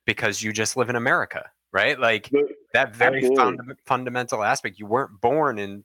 [0.07, 1.99] because you just live in America, right?
[1.99, 2.31] Like
[2.73, 4.79] that very funda- fundamental aspect.
[4.79, 5.85] You weren't born in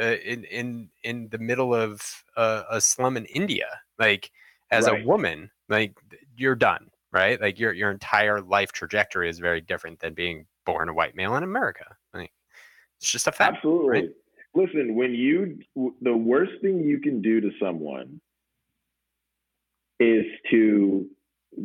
[0.00, 4.30] uh, in in in the middle of uh, a slum in India, like
[4.70, 5.02] as Right.
[5.02, 5.94] a woman, like
[6.36, 7.40] you're done, right?
[7.40, 11.36] Like your your entire life trajectory is very different than being born a white male
[11.36, 11.96] in America.
[12.12, 12.32] Like
[12.98, 13.56] it's just a fact.
[13.56, 14.10] Absolutely.
[14.54, 15.58] Listen, when you
[16.00, 18.20] the worst thing you can do to someone
[20.00, 21.08] is to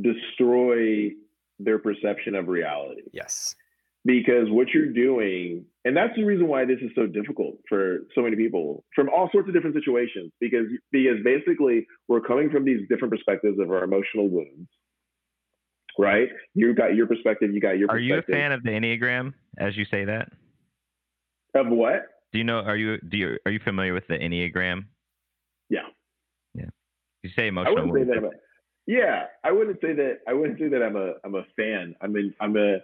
[0.01, 1.11] destroy
[1.59, 3.01] their perception of reality.
[3.13, 3.55] Yes.
[4.05, 8.21] because what you're doing and that's the reason why this is so difficult for so
[8.21, 12.79] many people from all sorts of different situations because because basically we're coming from these
[12.89, 14.69] different perspectives of our emotional wounds
[15.97, 19.33] right You've got your perspective you got your Are you a fan of the Enneagram
[19.57, 20.31] as you say that?
[21.55, 22.59] of what Do you know?
[22.59, 24.85] Are you do you are you familiar with the Enneagram?
[25.69, 25.79] Yeah.
[26.53, 26.65] Yeah.
[27.23, 27.87] You say emotional.
[27.91, 28.29] wouldn't say
[28.89, 29.01] wounds.
[29.01, 31.35] that i'm a yeah i wouldn't say that i wouldn't say that i'm a i'm
[31.35, 32.77] a fan i'm a, i'm a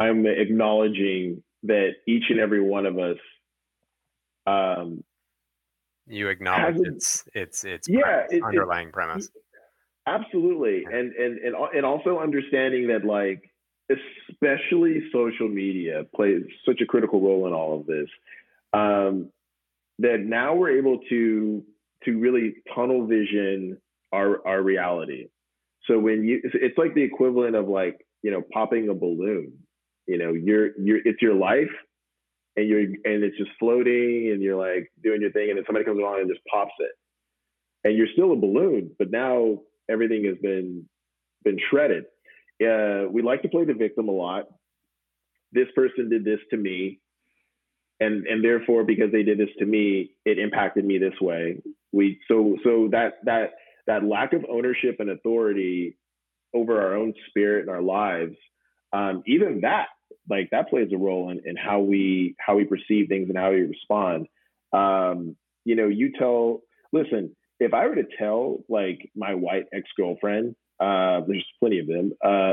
[0.00, 3.18] i'm acknowledging that each and every one of us
[4.46, 5.02] um
[6.06, 9.30] You acknowledge Hasn't- its its its Yeah, premise, it- it- underlying premise.
[10.06, 13.48] Absolutely, and and and and also understanding that like
[13.88, 18.08] especially social media plays such a critical role in all of this.
[18.72, 19.30] Um,
[20.00, 21.64] that now we're able to
[22.04, 23.80] to really tunnel vision
[24.12, 25.28] our our reality.
[25.86, 29.52] So when you, it's- like the equivalent of like you know popping a balloon.
[30.06, 31.70] You know, you're you're it's your life,
[32.56, 35.84] and you're and it's just floating, and you're like doing your thing, and then somebody
[35.84, 36.90] comes along and just pops it,
[37.84, 40.88] and you're still a balloon, but now everything has been
[41.44, 42.04] been shredded.
[42.62, 44.46] Uh, we like to play the victim a lot.
[45.52, 47.00] This person did this to me,
[48.00, 51.62] and and therefore because they did this to me, it impacted me this way.
[51.92, 53.52] We so so that that
[53.86, 55.96] that lack of ownership and authority
[56.54, 58.36] over our own spirit and our lives,
[58.92, 59.86] um, even that
[60.28, 63.50] like that plays a role in, in how we how we perceive things and how
[63.50, 64.26] we respond.
[64.72, 69.88] Um, you know, you tell listen, if I were to tell like my white ex
[69.96, 72.12] girlfriend, uh, there's plenty of them.
[72.24, 72.52] Uh,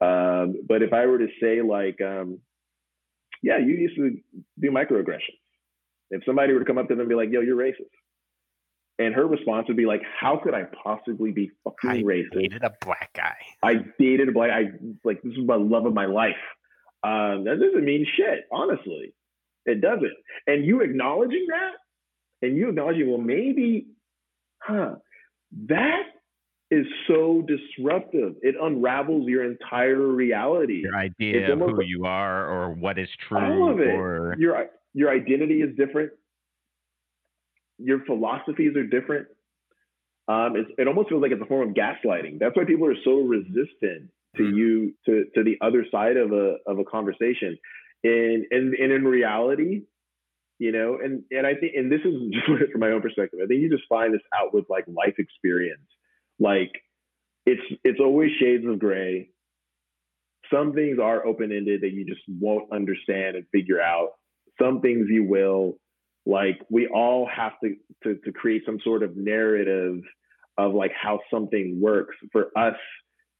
[0.04, 2.40] um, but if I were to say like, um,
[3.42, 4.16] yeah, you used to
[4.60, 5.38] do microaggressions.
[6.10, 7.90] If somebody were to come up to them and be like, yo, you're racist.
[8.98, 12.36] And her response would be like, "How could I possibly be fucking I racist?
[12.36, 13.34] I dated a black guy.
[13.62, 14.50] I dated a black.
[14.50, 14.70] I
[15.02, 16.36] like this is my love of my life.
[17.02, 19.12] Um, that doesn't mean shit, honestly.
[19.66, 20.12] It doesn't.
[20.46, 21.72] And you acknowledging that,
[22.46, 23.88] and you acknowledging, well, maybe,
[24.62, 24.96] huh?
[25.66, 26.04] That
[26.70, 28.34] is so disruptive.
[28.42, 30.82] It unravels your entire reality.
[30.82, 33.88] Your idea of who like- you are or what is true All of it.
[33.88, 36.12] or Your your identity is different.
[37.84, 39.28] Your philosophies are different.
[40.26, 42.38] Um, it's, it almost feels like it's a form of gaslighting.
[42.38, 44.56] That's why people are so resistant to Mhm.
[44.56, 47.58] you to to the other side of a of a conversation.
[48.02, 49.82] And and and in reality,
[50.58, 52.14] you know, and and I think and this is
[52.58, 53.40] just from my own perspective.
[53.42, 55.86] I think you just find this out with like life experience.
[56.40, 56.72] Like
[57.46, 59.28] it's it's always shades of gray.
[60.52, 64.10] Some things are open ended that you just won't understand and figure out.
[64.60, 65.78] Some things you will.
[66.26, 70.00] Like we all have to to, to create some sort of narrative
[70.56, 72.76] of like how something works for us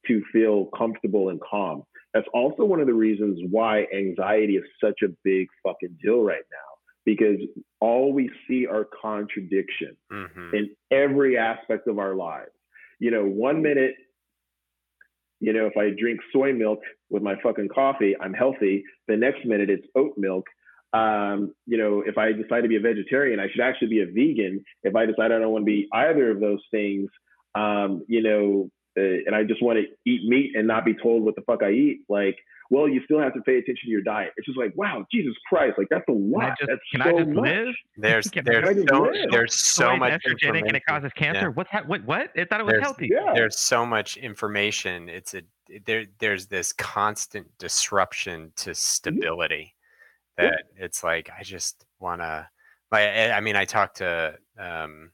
[0.07, 1.83] to feel comfortable and calm.
[2.13, 6.43] That's also one of the reasons why anxiety is such a big fucking deal right
[6.51, 7.39] now because
[7.79, 12.51] all we see are contradictions hmm in every aspect of our lives.
[12.99, 13.95] You know, one minute,
[15.39, 18.83] you know, if I drink soy milk with my fucking coffee, I'm healthy.
[19.07, 20.45] The next minute, it's oat milk.
[20.95, 24.05] Um, you know, if I decide to be a vegetarian, I should actually be a
[24.05, 24.63] vegan.
[24.83, 27.09] If I decide I don't want to be either of those things,
[27.55, 31.23] um, you know, uh, and I just want to eat meat and not be told
[31.23, 32.37] what the fuck I eat, like,
[32.71, 34.31] well, you still have to pay attention to your diet.
[34.37, 36.57] It's just like, wow, Jesus Christ, like that's a can I lot.
[36.59, 37.43] just that's can so I just much.
[37.49, 37.75] live?
[37.97, 39.31] There's Can there's I just so live?
[39.31, 41.41] there's so Soy is much estrogenic and it causes cancer.
[41.41, 41.47] Yeah.
[41.49, 42.31] What's ha- what what?
[42.37, 43.09] I thought it was There's- healthy.
[43.11, 43.33] Yeah.
[43.35, 45.09] There's so much information.
[45.09, 45.41] It's a
[45.85, 46.05] there.
[46.19, 49.84] There's this constant disruption to stability Yeah.
[50.37, 52.47] That it's like I just want to.
[52.91, 54.37] Like I I mean, I talked to.
[54.59, 55.11] Um,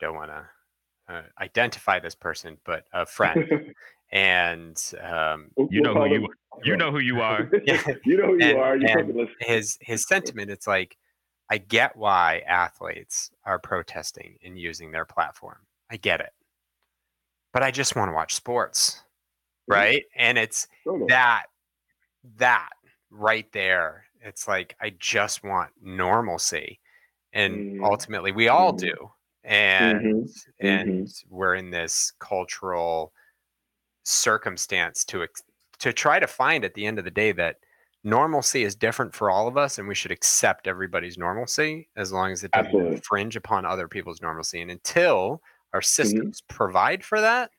[0.00, 3.72] don't want to uh, identify this person, but a friend,
[4.12, 6.28] and um, We'll- You know who you
[6.64, 7.50] you know who you are.
[8.04, 8.76] you know who you are.
[8.76, 9.34] You and listen.
[9.40, 10.96] his his sentiment it's like
[11.50, 15.56] i get why athletes are protesting and using their platform
[15.90, 16.32] i get it
[17.52, 19.02] but i just want to watch sports
[19.66, 21.06] right and it's Totally.
[21.08, 21.44] that
[22.36, 22.70] that
[23.10, 26.80] right there it's like i just want normalcy
[27.32, 27.82] and Mhm.
[27.82, 28.82] ultimately we all Mhm.
[28.82, 28.94] do
[29.44, 30.26] and
[30.60, 30.60] Mhm.
[30.60, 33.12] and we're in this cultural
[34.04, 35.42] circumstance to ex-
[35.78, 37.58] to try to find at the end of the day that
[38.04, 42.32] normalcy is different for all of us and we should accept everybody's normalcy as long
[42.32, 43.02] as it doesn't Absolutely.
[43.08, 45.40] infringe upon other people's normalcy and until
[45.72, 46.30] our Mm-hmm.
[46.30, 47.50] systems provide for that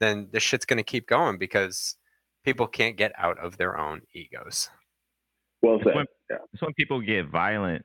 [0.00, 1.96] then this shit's going to keep going because
[2.44, 4.70] people can't get out of their own egos
[5.62, 5.94] Well said.
[5.94, 6.36] when- Yeah.
[6.52, 7.84] It's when people get violent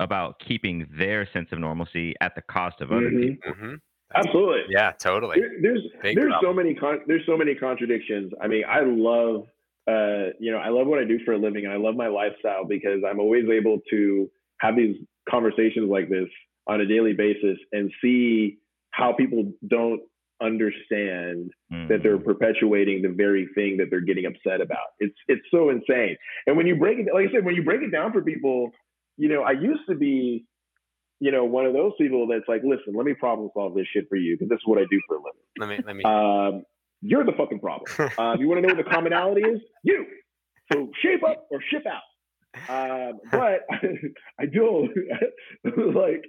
[0.00, 3.20] about keeping their sense of normalcy at the cost of other Mhm.
[3.22, 3.52] people.
[3.52, 3.74] hmm
[4.14, 4.64] Absolutely.
[4.74, 8.32] yeah totally There- there's Big there's so many con- there's so many contradictions.
[8.40, 9.46] I mean, I love
[9.86, 12.08] uh, you know I love what I do for a living, and I love my
[12.08, 14.96] lifestyle because I'm always able to have these
[15.28, 16.28] conversations like this
[16.66, 18.58] on a daily basis and see
[18.90, 20.02] how people don't
[20.42, 21.50] understand
[21.88, 22.24] that they're Mhm.
[22.24, 24.88] perpetuating the very thing that they're getting upset about.
[24.98, 26.16] It's it's so insane.
[26.46, 28.70] And when you break it, like I said, when you break it down for people,
[29.16, 30.44] you know, I used to be,
[31.20, 34.08] you know, one of those people that's like, listen, let me problem solve this shit
[34.08, 35.40] for you because this is what I do for a living.
[35.58, 36.64] let me let me Um,
[37.02, 37.90] you're the fucking problem.
[38.18, 39.60] Um, you want to know what the commonality is?
[39.82, 40.06] You.
[40.72, 42.02] So shape up or ship out.
[42.68, 43.66] Um, but
[44.38, 44.88] I do
[45.64, 46.22] like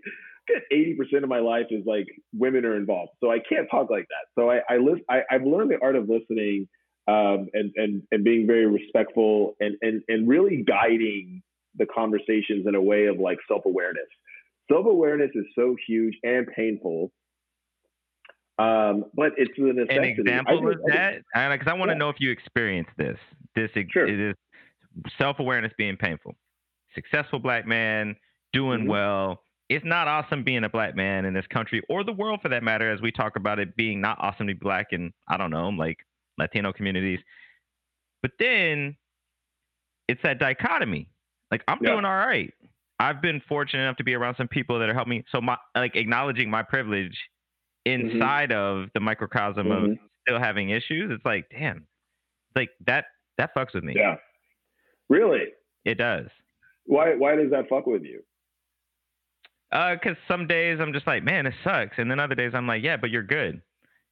[0.47, 3.89] good eighty percent of my life is like women are involved, so I can't talk
[3.89, 4.25] like that.
[4.41, 6.67] So I I, lis- I I've learned the art of listening
[7.07, 11.41] um, and and and being very respectful and and and really guiding
[11.77, 14.07] the conversations in a way of like self awareness.
[14.71, 17.11] Self awareness is so huge and painful.
[18.59, 19.87] Um, but it's An.
[19.89, 21.97] I example think- of that, I because I want to Yeah.
[21.99, 23.17] know if you experienced this.
[23.55, 24.07] This Sure.
[24.07, 24.35] it is
[25.17, 26.35] self awareness being painful.
[26.93, 28.15] Successful black man
[28.53, 28.87] doing Mhm.
[28.89, 32.49] well it's not awesome being a black man in this country or the world for
[32.49, 35.37] that matter, as we talk about it being not awesome to be black in, I
[35.37, 35.97] don't know, like
[36.37, 37.19] Latino communities.
[38.21, 38.97] But then
[40.09, 41.09] it's that dichotomy.
[41.51, 41.91] Like I'm Yeah.
[41.91, 42.53] doing all right.
[42.99, 45.23] I've been fortunate enough to be around some people that are helping me.
[45.29, 47.17] So my like acknowledging my privilege
[47.85, 49.91] inside of the microcosm Mhm.
[49.93, 51.11] of still having issues.
[51.11, 51.87] It's like, damn,
[52.57, 53.05] like that
[53.37, 53.93] that fucks with me.
[53.95, 54.17] Yeah.
[55.09, 55.53] Really?
[55.85, 56.27] It does.
[56.85, 58.21] Why why does that fuck with you?
[59.71, 62.67] Uh, cause some days I'm just like, man, it sucks, and then other days I'm
[62.67, 63.61] like, yeah, but you're good.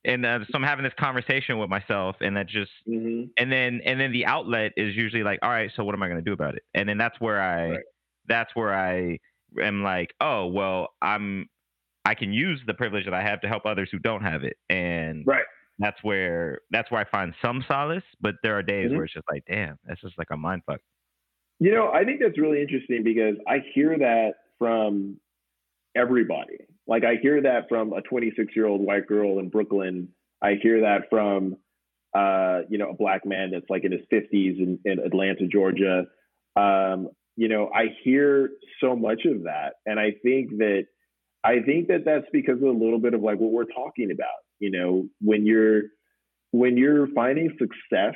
[0.06, 3.26] And uh, so I'm having this conversation with myself, and that just, Mm-hmm.
[3.38, 6.08] and then, and then the outlet is usually like, all right, so what am I
[6.08, 6.64] gonna do about it?
[6.74, 7.80] And then that's where I, Right.
[8.28, 9.20] that's where I
[9.62, 11.50] am like, oh, well, I'm,
[12.06, 14.56] I can use the privilege that I have to help others who don't have it,
[14.70, 15.44] and Right.
[15.78, 18.04] that's where, that's where I find some solace.
[18.22, 18.96] But there are days Mhm.
[18.96, 20.80] where it's just like, damn, that's just like a mind fuck.
[21.60, 25.20] You know, I think that's really interesting because I hear that from
[25.96, 26.58] everybody.
[26.88, 30.10] Like I hear that from a 26 year old white girl in Brooklyn.
[30.42, 31.58] I hear that from
[32.16, 36.06] uh, you know, a black man that's like in his 50s in, in Atlanta, Georgia.
[36.56, 40.86] Um, you know, I hear so much of that, and I think that
[41.44, 44.28] I think that that's because of a little bit of like what we're talking about.
[44.60, 45.84] You know, when you're
[46.52, 48.16] when you're finding success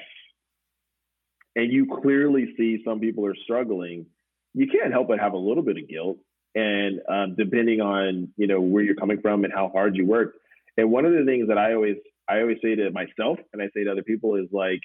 [1.55, 4.07] and you clearly see some people are struggling,
[4.53, 6.17] you can't help but have a little bit of guilt.
[6.55, 10.35] And um, depending on you know where you're coming from and how hard you work,
[10.77, 11.97] and one of the things that I always
[12.29, 14.81] I always say to myself and I say to other people is like,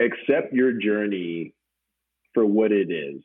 [0.00, 1.54] accept your journey
[2.34, 3.22] for what it is,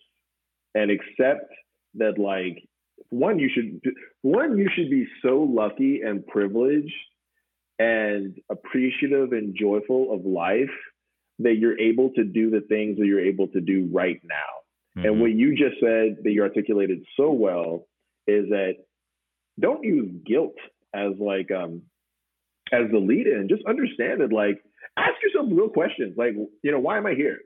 [0.73, 1.51] and accept
[1.95, 2.67] that like
[3.09, 3.81] one you should
[4.21, 6.93] one you should be so lucky and privileged
[7.79, 10.73] and appreciative and joyful of life
[11.39, 14.56] that you're able to do the things that you're able to do right now.
[15.03, 15.19] And Mhm.
[15.19, 17.87] what you just said that you articulated so well
[18.27, 18.75] is that
[19.59, 20.55] don't use guilt
[20.93, 21.81] as like um
[22.71, 23.47] as the lead in.
[23.47, 24.31] Just understand it.
[24.31, 24.61] Like
[24.97, 26.17] ask yourself real questions.
[26.17, 27.39] Like, you know, why am I here?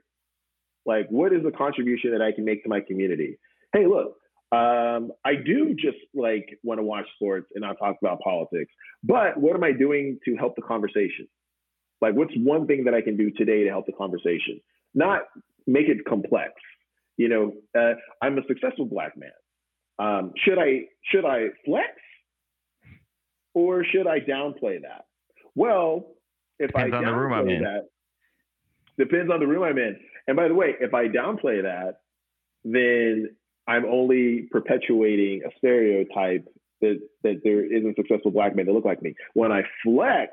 [0.84, 3.38] Like, what is the contribution that I can make to my community?
[3.72, 4.16] Hey, look,
[4.50, 8.72] um, I do just like want to watch sports and not talk about politics.
[9.04, 11.28] But what am I doing to help the conversation?
[12.00, 14.60] Like, what's one thing that I can do today to help the conversation?
[14.94, 15.22] Not
[15.66, 16.52] make it complex.
[17.16, 19.30] You know, uh, I'm a successful black man.
[19.98, 21.90] Um, should I should I flex
[23.54, 25.04] or should I downplay that?
[25.54, 26.06] Well,
[26.58, 27.62] if Depends I on the room I'm in.
[27.62, 27.88] that,
[28.98, 29.98] depends on the room I'm in.
[30.26, 31.96] And by the way, if I downplay that,
[32.64, 33.28] then
[33.66, 36.46] I'm only perpetuating a stereotype
[36.80, 39.14] that that there isn't successful black men that look like me.
[39.34, 40.32] When I flex,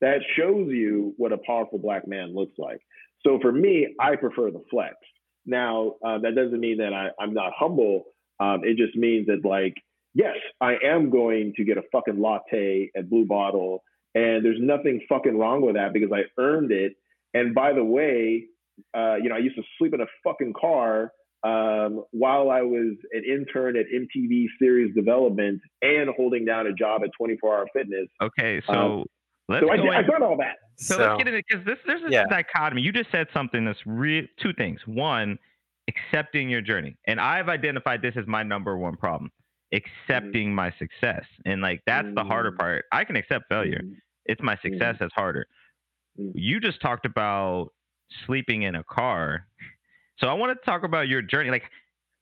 [0.00, 2.80] that shows you what a powerful black man looks like.
[3.26, 4.94] So for me, I prefer the flex.
[5.46, 8.04] Now uh, that doesn't mean that I, I'm not humble.
[8.38, 9.74] Um, it just means that like,
[10.14, 13.82] yes, I am going to get a fucking latte at Blue Bottle,
[14.14, 16.94] and there's nothing fucking wrong with that because I earned it.
[17.34, 18.44] And by the way,
[18.96, 22.96] uh, you know, I used to sleep in a fucking car um, while I was
[23.12, 28.08] an intern at MTV Series Development and holding down a job at 24 Hour Fitness.
[28.22, 29.04] Okay, so Um,
[29.48, 30.56] let's So I, go did, I into- done all that.
[30.78, 32.24] So, let's get into because this there's this Yeah.
[32.28, 32.82] dichotomy.
[32.82, 34.24] You just said something that's real.
[34.38, 34.80] Two things.
[34.86, 35.38] One,
[35.88, 39.30] accepting your journey, and I've identified this as my number one problem:
[39.72, 41.24] accepting my success.
[41.46, 42.58] And like that's the harder Mm.
[42.58, 42.84] part.
[42.92, 43.80] I can accept failure.
[44.26, 45.46] It's my success that's harder.
[46.20, 46.32] Mm.
[46.34, 47.68] You just talked about
[48.26, 49.46] sleeping in a car.
[50.18, 51.50] So I want to talk about your journey.
[51.50, 51.70] Like,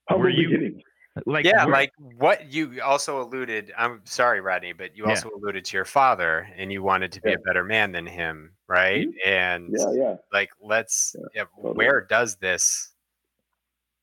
[0.09, 0.83] Humble Were you- beginnings.
[1.27, 3.73] Like yeah, like what you also alluded.
[3.79, 5.11] I'm sorry, Rodney, but you Yeah.
[5.11, 7.37] also alluded to your father, and you wanted to be Yeah.
[7.37, 9.07] a better man than him, right?
[9.07, 9.29] Mm-hmm.
[9.29, 10.17] And Yeah, yeah.
[10.33, 11.15] like, let's.
[11.17, 11.75] Yeah, Yeah, totally.
[11.75, 12.95] where does this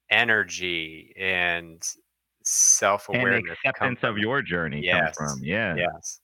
[0.09, 1.83] energy and
[2.43, 5.17] self-awareness and acceptance of your journey Yes.
[5.17, 5.43] come from?
[5.43, 5.75] Yeah.
[5.75, 6.20] Yes.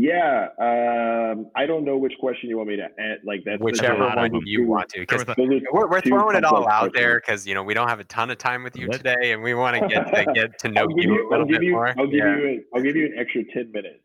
[0.00, 0.48] Yeah.
[0.58, 3.18] Um, I don't know which question you want me to add.
[3.22, 4.40] Like that's such Whichever lot one them.
[4.46, 6.92] you want to, because There was Those are we're, we're throwing it all out questions.
[6.94, 9.32] there because you know we don't have a ton of time with you Let's- today,
[9.32, 11.60] and we want to get to get to know you, you, a little I'll give
[11.60, 11.88] bit you, more.
[11.98, 12.36] I'll give yeah.
[12.38, 14.00] you, an, I'll give you an extra ten minutes.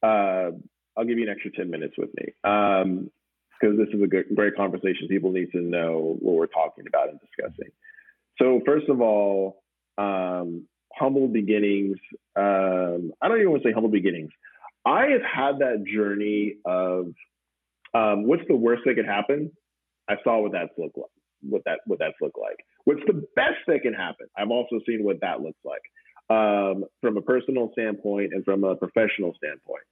[0.00, 0.50] Uh,
[0.96, 3.10] I'll give you an extra ten minutes with me, um,
[3.60, 5.08] because this is a good, great conversation.
[5.08, 7.72] People need to know what we're talking about and discussing.
[8.40, 9.60] So first of all,
[9.98, 11.96] um, humble beginnings.
[12.36, 14.30] Um, I don't even want to say humble beginnings.
[14.86, 17.06] I have had that journey of
[17.92, 19.50] um, what's the worst that could happen.
[20.08, 21.10] I saw what that's look like.
[21.42, 22.56] What that what that's look like.
[22.84, 24.26] What's the best that can happen?
[24.38, 25.82] I've also seen what that looks like
[26.30, 29.82] um, from a personal standpoint and from a professional standpoint.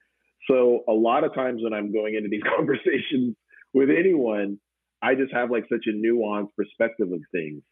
[0.49, 3.37] So a lot of times when I'm going into these conversations
[3.73, 4.59] with anyone,
[5.03, 7.63] I just have like such a nuanced perspective of things.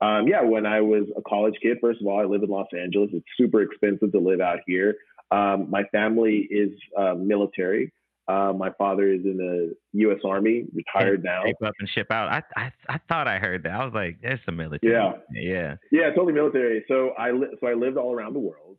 [0.00, 2.66] um, yeah, when I was a college kid, first of all, I live in Los
[2.76, 3.10] Angeles.
[3.12, 4.96] It's super expensive to live out here.
[5.32, 7.92] Um, my family is uh, military.
[8.28, 10.18] Uh, my father is in the U.S.
[10.24, 11.42] Army, retired now.
[11.42, 12.28] Tape up and ship out.
[12.28, 13.72] I, I I thought I heard that.
[13.72, 16.84] I was like, "There's some military." Yeah, yeah, yeah, totally military.
[16.86, 18.78] So I li- so I lived all around the world.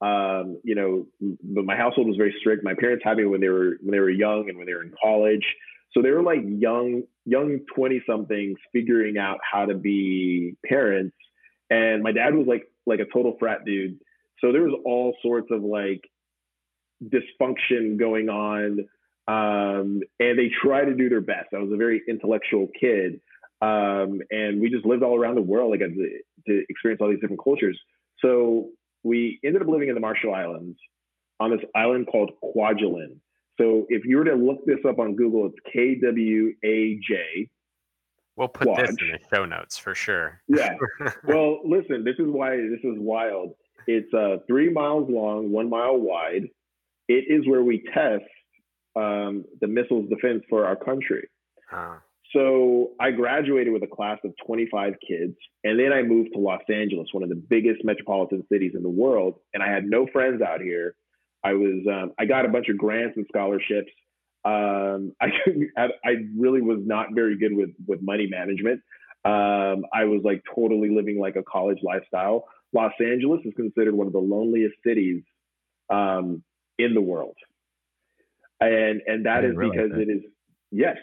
[0.00, 1.06] Um, you know,
[1.42, 2.64] but my household was very strict.
[2.64, 4.84] My parents had me when they were when they were young and when they were
[4.84, 5.44] in college.
[5.92, 11.16] So they were like young young twenty somethings figuring out how to be parents.
[11.68, 13.98] And my dad was like like a total frat dude.
[14.40, 16.02] So there was all sorts of like
[17.04, 18.86] dysfunction going on.
[19.26, 21.48] Um, and they try to do their best.
[21.54, 23.20] I was a very intellectual kid.
[23.60, 25.70] Um, and we just lived all around the world.
[25.70, 27.78] Like to, to experience all these different cultures.
[28.20, 28.70] So
[29.02, 30.78] we ended up living in the Marshall Islands
[31.40, 33.18] on this island called Kwajalein.
[33.60, 37.48] So if you were to look this up on Google, it's K W A J.
[38.36, 40.40] We'll put this in the show notes for sure.
[40.46, 40.76] Yeah.
[41.24, 43.54] well, listen, this is why this is wild.
[43.88, 46.50] It's uh, three miles long, one mile wide.
[47.08, 48.22] It is where we test
[48.94, 51.26] um, the missiles defense for our country.
[51.74, 51.96] Uh,
[52.34, 55.34] So I graduated with a class of 25 kids,
[55.64, 58.90] and then I moved to Los Angeles, one of the biggest metropolitan cities in the
[58.90, 59.36] world.
[59.54, 60.94] And I had no friends out here.
[61.42, 63.90] I was um, I got a bunch of grants and scholarships.
[64.44, 68.82] Um, I I really was not very good with with money management.
[69.24, 72.44] Um, I was like totally living like a college lifestyle.
[72.72, 75.22] Los Angeles is considered one of the loneliest cities
[75.90, 76.42] um,
[76.78, 77.36] in the world,
[78.60, 80.00] and and that is because that.
[80.00, 80.22] it is
[80.70, 80.96] yes,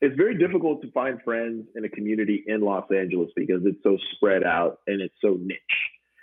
[0.00, 3.98] it's very difficult to find friends in a community in Los Angeles because it's so
[4.14, 5.58] spread out and it's so niche.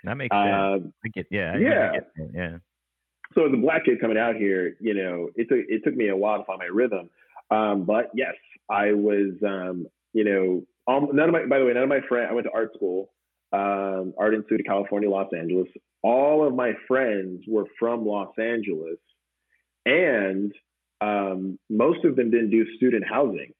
[0.04, 0.50] that makes sense.
[0.52, 1.92] Um, I get, yeah, I- yeah.
[1.92, 2.56] get yeah.
[3.34, 6.08] so as a black kid coming out here, you know, it took it took me
[6.08, 7.10] a while to find my rhythm.
[7.50, 8.34] Um, but yes,
[8.68, 11.46] I was, um, you know, um, none of my.
[11.46, 12.28] By the way, none of my friends.
[12.30, 13.10] I went to art school,
[13.52, 15.68] um, Art Institute of California, Los Angeles.
[16.02, 18.98] All of my friends were from Los Angeles,
[19.86, 20.52] and
[21.00, 23.52] um, most of them didn't do student housing.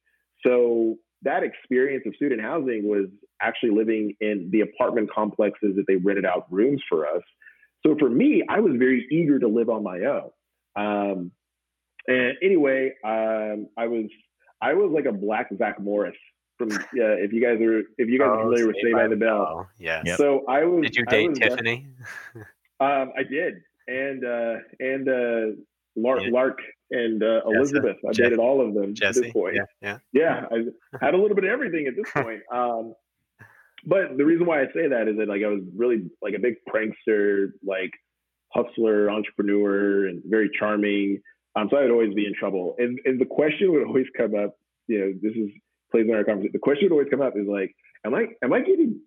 [0.46, 3.06] So that experience of student housing was
[3.40, 7.22] actually living in the apartment complexes that they rented out rooms for us.
[7.86, 10.30] So for me, I was very eager to live on my own.
[10.76, 11.32] Um,
[12.06, 14.06] and anyway, um, I was
[14.60, 16.16] I was like a black Zach Morris
[16.58, 19.08] from uh, if you guys are if you guys are oh, familiar with Saved by
[19.08, 19.46] the Bell.
[19.48, 20.02] Oh, yes.
[20.04, 20.18] Yep.
[20.18, 20.82] So I was.
[20.82, 21.86] Did you I date was, Tiffany?
[22.80, 23.54] Um, I did,
[23.88, 25.56] and uh, and uh,
[25.96, 26.30] Lark, Yeah.
[26.30, 26.58] Lark
[26.92, 27.56] and uh, Jessa.
[27.56, 27.96] Elizabeth.
[28.08, 29.56] I Je- dated all of them at this point.
[29.56, 29.98] Yeah, yeah.
[30.12, 32.42] Yeah, I had a little bit of everything at this point.
[32.52, 32.94] Um,
[33.84, 36.38] but the reason why I say that is that like I was really like a
[36.38, 37.90] big prankster, like
[38.52, 41.20] hustler, entrepreneur, and very charming.
[41.56, 42.76] Um, so I would always be in trouble.
[42.78, 44.54] And and the question would always come up.
[44.86, 45.50] You know, this is
[45.90, 46.52] plays in our conversation.
[46.52, 47.74] The question would always come up is like,
[48.04, 49.00] am I am I getting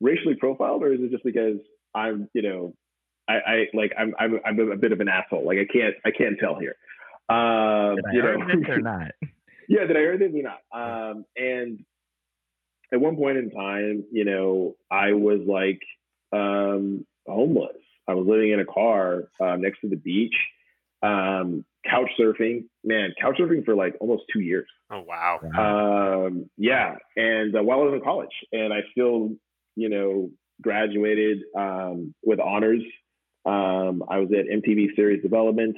[0.00, 1.58] racially profiled, or is it just because
[1.94, 2.74] I'm you know
[3.28, 5.46] I, I like I'm, I'm I'm a bit of an asshole.
[5.46, 6.76] Like I can't I can't tell here.
[7.28, 9.12] Um, Did I you earn know, this or not?
[9.68, 10.60] yeah, did I earn this or not?
[11.10, 11.84] Um, and
[12.92, 15.80] at one point in time, you know, I was like
[16.32, 17.76] um, homeless.
[18.08, 20.34] I was living in a car uh, next to the beach,
[21.02, 22.64] um, couch surfing.
[22.84, 24.66] Man, couch surfing for like almost two years.
[24.90, 25.40] Oh wow.
[25.42, 26.26] Wow.
[26.26, 29.30] Um, yeah, and uh, while I was in college, and I still,
[29.76, 32.82] you know, graduated um, with honors.
[33.46, 35.76] Um, I was at MTV Series Development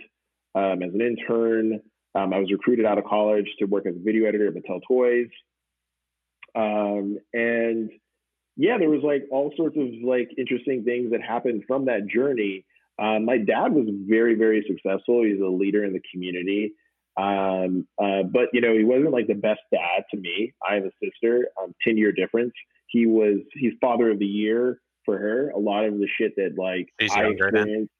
[0.54, 1.80] um, as an intern.
[2.14, 4.80] Um, I was recruited out of college to work as a video editor at Mattel
[4.86, 5.28] Toys.
[6.54, 7.90] Um, and
[8.56, 12.64] yeah, there was like all sorts of like interesting things that happened from that journey.
[12.98, 15.24] Um, my dad was very, very successful.
[15.24, 16.72] He's a leader in the community.
[17.16, 20.52] Um, uh, but you know, he wasn't like the best dad to me.
[20.66, 22.52] I have a sister, um, 10 year difference.
[22.88, 25.50] He was, he's father of the year for her.
[25.50, 27.92] A lot of the shit that like He's I experienced.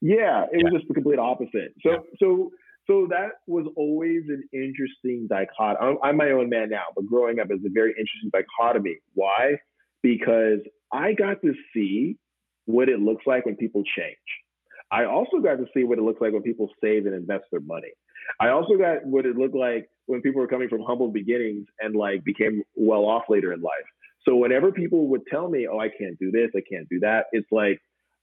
[0.00, 1.74] Yeah, it was just the complete opposite.
[1.82, 1.98] So, Yeah.
[2.18, 2.50] so,
[2.88, 5.78] so that was always an interesting dichotomy.
[5.80, 8.96] I'm, I'm my own man now, but growing up is a very interesting dichotomy.
[9.14, 9.58] Why?
[10.02, 10.58] Because
[10.92, 12.16] I got to see
[12.66, 14.16] what it looks like when people change.
[14.90, 17.60] I also got to see what it looks like when people save and invest their
[17.60, 17.92] money.
[18.40, 21.96] I also got what it looked like when people were coming from humble beginnings and
[21.96, 23.86] like became well off later in life.
[24.24, 27.26] So whenever people would tell me, "Oh, I can't do this, I can't do that,"
[27.32, 27.80] it's like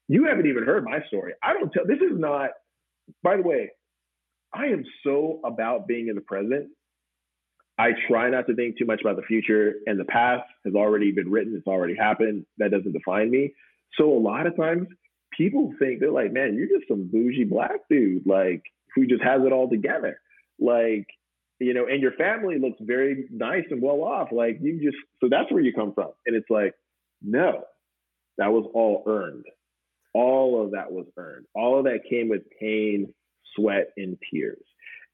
[0.07, 1.33] you haven't even heard my story.
[1.43, 1.85] I don't tell.
[1.85, 2.51] This is not.
[3.23, 3.71] By the way,
[4.53, 6.69] I am so about being in the present.
[7.77, 11.11] I try not to think too much about the future, and the past has already
[11.11, 11.55] been written.
[11.55, 12.45] It's already happened.
[12.57, 13.53] That doesn't define me.
[13.95, 14.87] So a lot of times,
[15.35, 18.63] people think they're like, "Man, you're just some bougie black dude, like
[18.95, 20.19] who just has it all together."
[20.59, 21.07] Like,
[21.59, 24.29] you know, and your family looks very nice and well off.
[24.31, 26.11] Like you just, so that's where you come from.
[26.25, 26.73] And it's like,
[27.21, 27.63] no,
[28.37, 29.45] that was all earned.
[30.13, 31.45] All of that was earned.
[31.53, 33.13] All of that came with pain,
[33.55, 34.63] sweat, and tears.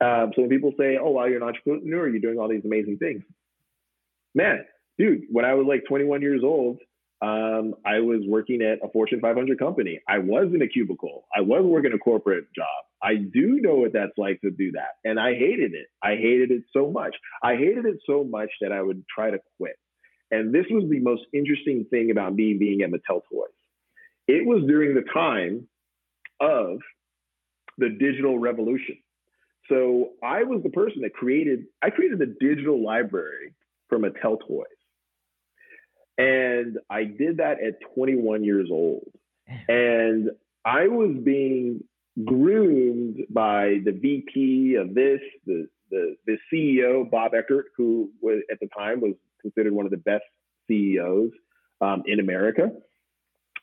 [0.01, 2.97] Um, so when people say, oh, well, you're an entrepreneur, you're doing all these amazing
[2.97, 3.23] things.
[4.33, 4.65] Man,
[4.97, 6.79] dude, when I was like 21 years old,
[7.21, 10.01] um, I was working at a Fortune 500 company.
[10.07, 11.25] I was in a cubicle.
[11.35, 12.67] I was working a corporate job.
[13.01, 14.95] I do know what that's like to do that.
[15.03, 15.87] And I hated it.
[16.03, 17.15] I hated it so much.
[17.43, 19.75] I hated it so much that I would try to quit.
[20.31, 23.49] And this was the most interesting thing about me being at Mattel Toys.
[24.27, 25.67] It was during the time
[26.41, 26.79] of
[27.77, 28.97] the digital revolution.
[29.69, 33.53] So I was the person that created, I created a digital library
[33.89, 34.65] for Mattel Toys.
[36.17, 39.11] And I did that at 21 years old.
[39.67, 40.31] And
[40.63, 41.83] I was being
[42.23, 48.59] groomed by the VP of this, the, the, the CEO, Bob Eckert, who was at
[48.59, 50.23] the time was considered one of the best
[50.67, 51.31] CEOs
[51.81, 52.71] um, in America.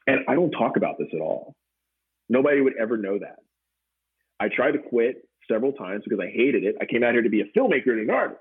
[0.06, 1.54] And I don't talk about this at all.
[2.28, 3.38] Nobody would ever know that.
[4.38, 6.76] I tried to quit several times because I hated it.
[6.80, 8.40] I came out here to be a filmmaker and an artist.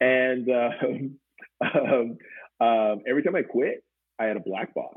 [0.00, 0.70] And uh,
[1.74, 2.18] um,
[2.60, 3.84] um, every time I quit,
[4.18, 4.96] I had a black boss.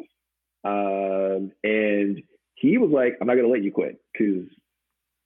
[0.64, 2.22] Um, and
[2.56, 4.48] he was like, I'm not going to let you quit because,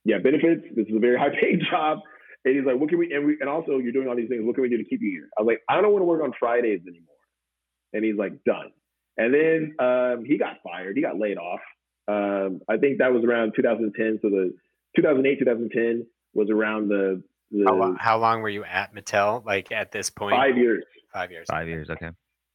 [0.06, 0.64] yeah, benefits.
[0.76, 2.00] This is a very high paid job.
[2.46, 4.42] And he's like, what can we and, we, and also you're doing all these things.
[4.44, 5.30] What can we do to keep you here?
[5.38, 7.16] I was like, I don't want to work on Fridays anymore.
[7.94, 8.72] And he's like, done.
[9.18, 10.96] And then um, he got fired.
[10.96, 11.62] He got laid off.
[12.08, 14.20] Um, I think that was around 2010.
[14.22, 14.54] So the
[14.96, 17.24] 2008, 2010 was around the.
[17.52, 19.46] the how, long, how long were you at Mattel?
[19.46, 20.36] Like at this point?
[20.36, 20.84] Five years.
[21.14, 21.48] Five years.
[21.50, 21.90] Five years.
[21.90, 22.10] Okay.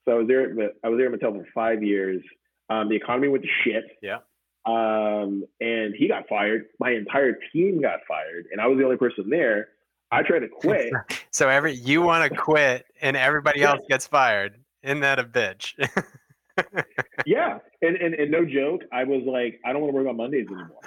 [0.09, 0.51] So I was there.
[0.83, 2.23] I was there at Mattel for five years.
[2.71, 3.85] Um, the economy went to shit.
[4.01, 4.19] Yeah.
[4.65, 6.67] Um, and he got fired.
[6.81, 9.69] My entire team got fired, and I was the only person there.
[10.11, 10.93] I tried to quit.
[11.31, 14.59] so every you want to quit, and everybody else gets fired.
[14.83, 15.75] Isn't that a bitch?
[17.27, 20.17] yeah, and, and and no joke, I was like, I don't want to work on
[20.17, 20.81] Mondays anymore.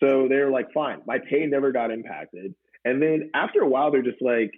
[0.00, 1.00] So they were like, fine.
[1.06, 2.56] My pay never got impacted.
[2.84, 4.50] And then after a while, they're just like,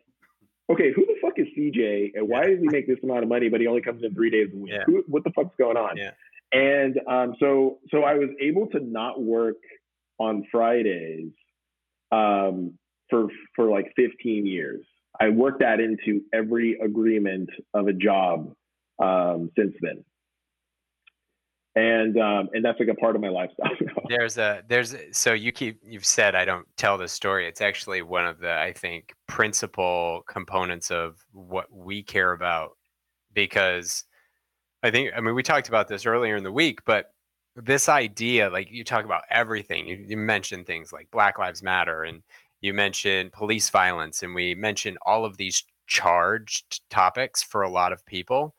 [0.70, 3.48] okay, who the fuck is CJ, and why does he make this amount of money,
[3.48, 4.72] but he only comes in three days a week?
[4.72, 4.84] Yeah.
[4.86, 5.96] Who, what the fuck's going on?
[5.96, 6.10] Yeah.
[6.52, 9.56] And um, so so I was able to not work
[10.18, 11.32] on Fridays
[12.12, 12.78] um,
[13.10, 14.84] for for like 15 years.
[15.20, 18.52] I worked that into every agreement of a job
[19.02, 20.04] um, since then.
[21.76, 23.72] And um, and that's like a part of my lifestyle.
[24.08, 27.48] there's a there's so you keep you've said I don't tell the story.
[27.48, 32.76] It's actually one of the I think principal components of what we care about
[33.32, 34.04] because
[34.84, 37.06] I think I mean we talked about this earlier in the week, but
[37.56, 39.88] this idea like you talk about everything.
[39.88, 42.22] You, you mentioned things like Black Lives Matter and
[42.60, 47.92] you mentioned police violence and we mentioned all of these charged topics for a lot
[47.92, 48.54] of people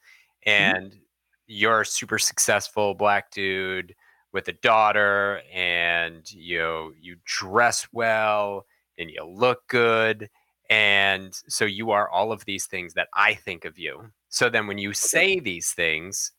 [0.45, 0.99] and mm-hmm.
[1.47, 3.95] You're a super successful black dude
[4.33, 8.65] with a daughter and you know, you dress well
[8.97, 10.29] and you look good
[10.69, 14.09] and so you are all of these things that I think of you.
[14.29, 16.31] So then when you say these things,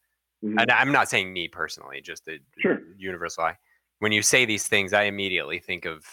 [0.44, 0.58] mm-hmm.
[0.58, 2.80] and I'm not saying me personally, just the sure.
[2.98, 3.56] universal I.
[4.00, 6.04] When you say these things, I immediately think of,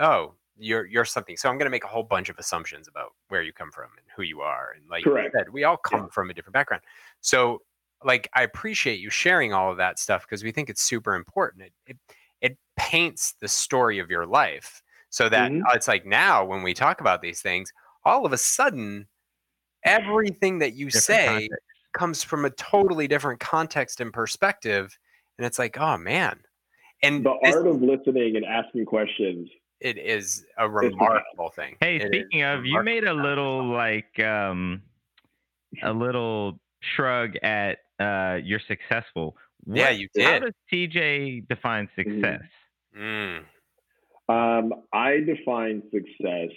[0.00, 1.36] oh, you're you're something.
[1.36, 3.90] So I'm going to make a whole bunch of assumptions about where you come from
[3.96, 5.32] and who you are, and like Correct.
[5.32, 6.08] you said, we all come yeah.
[6.08, 6.82] from a different background.
[7.20, 7.62] So
[8.04, 11.64] like I appreciate you sharing all of that stuff because we think it's super important.
[11.64, 11.96] It, it
[12.40, 15.62] it paints the story of your life so that mm-hmm.
[15.74, 17.72] it's like now when we talk about these things,
[18.04, 19.06] all of a sudden,
[19.84, 21.60] everything that you different say context.
[21.92, 24.96] comes from a totally different context and perspective,
[25.38, 26.40] and it's like, oh man.
[27.02, 29.48] And the this, art of listening and asking questions
[29.80, 31.76] it is a remarkable thing.
[31.80, 34.82] Hey, it speaking of, you made a little like um
[35.82, 39.36] a little shrug at uh you're successful.
[39.64, 40.24] What, yeah, you did.
[40.24, 42.42] How does TJ define success?
[42.98, 43.44] Mm.
[44.28, 46.50] Um, I define success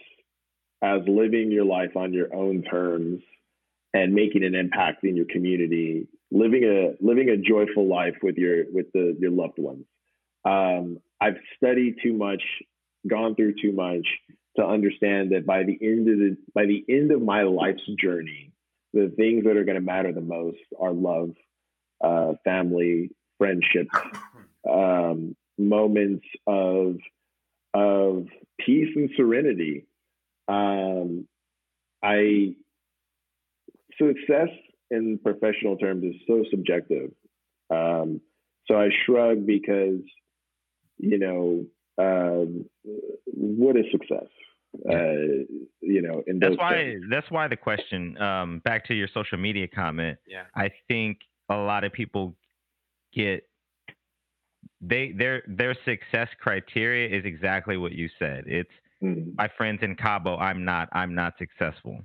[0.81, 3.21] as living your life on your own terms
[3.93, 8.65] and making an impact in your community, living a living a joyful life with your
[8.71, 9.85] with the your loved ones.
[10.45, 12.41] Um, I've studied too much
[13.07, 14.05] gone through too much
[14.57, 18.46] to understand that by the end of the by the end of my life's journey,
[18.93, 21.31] the things that are going to matter the most are love,
[22.03, 23.87] uh, family, friendship,
[24.69, 26.97] um, moments of
[27.73, 28.27] of
[28.59, 29.85] peace and serenity.
[30.47, 31.27] Um,
[32.03, 32.55] I
[33.97, 34.49] success
[34.89, 37.11] in professional terms is so subjective.
[37.69, 38.21] Um,
[38.67, 40.01] so I shrug because
[40.97, 41.65] you know
[41.97, 42.65] um,
[43.25, 44.27] what is success?
[44.89, 45.45] Uh,
[45.81, 46.73] you know, in That's those why.
[46.73, 47.05] things.
[47.09, 48.17] That's why the question.
[48.21, 50.17] Um, back to your social media comment.
[50.27, 50.43] Yeah.
[50.55, 51.19] I think
[51.49, 52.35] a lot of people
[53.13, 53.47] get
[54.81, 58.43] they their their success criteria is exactly what you said.
[58.47, 58.69] It's
[59.01, 60.37] Mhm, my friends in Cabo.
[60.37, 60.89] I'm not.
[60.91, 62.01] I'm not successful.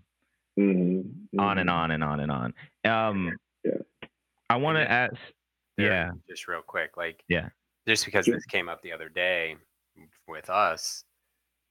[0.58, 1.72] mhm, On and mhm.
[1.72, 2.54] on and on and on.
[2.84, 3.78] Um, Yeah.
[4.50, 5.14] I want to ask.
[5.78, 6.10] There, Yeah.
[6.28, 7.48] Just real quick, like Yeah.
[7.88, 8.34] just because Sure.
[8.34, 9.56] this came up the other day
[10.28, 11.04] with us,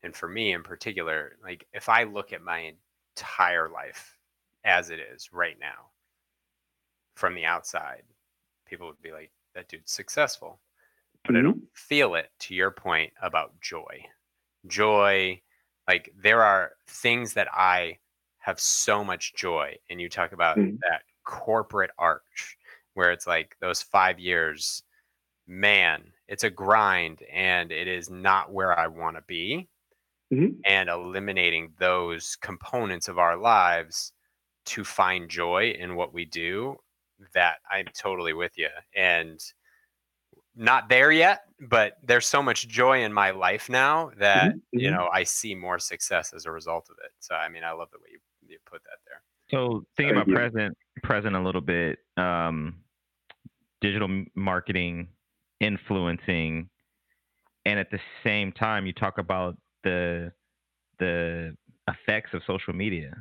[0.03, 2.75] and for me in particular, like if I look at my
[3.15, 4.17] entire life
[4.63, 5.91] as it is right now,
[7.15, 8.03] from the outside,
[8.65, 10.61] people would be like, "That dude's successful,"
[11.25, 12.31] but I don't feel it.
[12.41, 14.05] To your point about joy,
[14.67, 15.43] joy,
[15.87, 17.99] like there are things that I
[18.39, 20.83] have so much joy, and you talk about Mhm.
[20.89, 22.57] that corporate arch
[22.95, 24.83] where it's like those five years
[25.47, 29.69] man it's a grind and it is not where i want to be
[30.31, 30.63] Mhm.
[30.65, 34.13] and eliminating those components of our lives
[34.65, 36.77] to find joy in what we do
[37.33, 39.53] that i'm totally with you and
[40.55, 44.89] not there yet but there's so much joy in my life now that Mhm, you
[44.89, 44.91] mhm.
[44.91, 47.89] know i see more success as a result of it so i mean i love
[47.91, 50.39] the way you, you put that there So thinking Thank about you.
[50.39, 52.83] present, present a little bit, um,
[53.81, 55.09] digital marketing,
[55.59, 56.69] influencing,
[57.65, 60.31] and at the same time, you talk about the
[60.99, 61.55] the
[61.89, 63.13] effects of social media.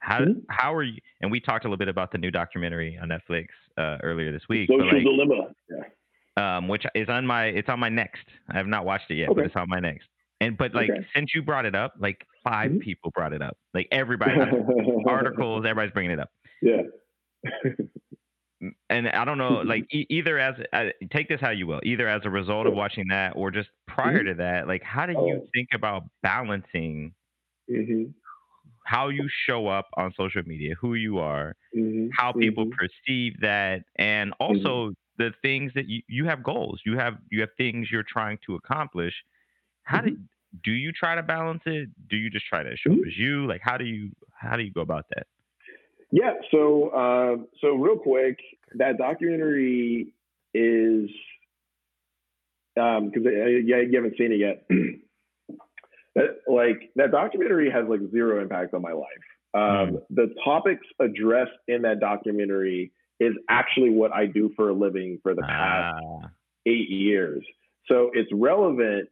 [0.00, 0.44] How Mhm.
[0.48, 0.98] how are you?
[1.20, 3.46] And we talked a little bit about the new documentary on Netflix
[3.78, 5.54] uh, earlier this week, Social like, dilemma.
[5.70, 6.56] Yeah.
[6.56, 8.24] um, which is on my it's on my next.
[8.50, 10.08] I have not watched it yet, but it's on my next.
[10.40, 11.06] And but like Okay.
[11.14, 12.80] since you brought it up, like 5 Mhm.
[12.80, 13.56] people brought it up.
[13.74, 14.32] Like everybody,
[15.06, 16.30] articles, everybody's bringing it up.
[16.60, 16.82] Yeah.
[18.90, 22.08] and I don't know, like e- either as uh, take this how you will, either
[22.08, 24.24] as a result of watching that or just prior Mhm.
[24.24, 25.48] to that, like how do you Oh.
[25.54, 27.14] think about balancing
[27.68, 28.14] hmm
[28.84, 33.82] how you show up on social media, who you are, hmm how people perceive that,
[33.96, 34.74] and Mm-hmm.
[34.74, 38.38] also the things that you you have goals, you have you have things you're trying
[38.46, 39.14] to accomplish.
[39.84, 40.14] How Mm-hmm.
[40.14, 40.16] do
[40.64, 41.88] do you try to balance it?
[42.08, 43.46] Do you just try to show up as you?
[43.46, 45.26] Like how do you how do you go about that?
[46.10, 46.34] Yeah.
[46.50, 48.38] So, um, so real quick,
[48.74, 50.14] that documentary
[50.54, 51.10] is
[52.74, 54.66] because yeah, you haven't seen it yet.
[56.14, 59.06] that, like that documentary has like zero impact on my life.
[59.54, 65.18] Um, The topics addressed in that documentary is actually what I do for a living
[65.22, 66.30] for the past Ah,
[66.66, 67.44] eight years.
[67.86, 69.08] So it's relevant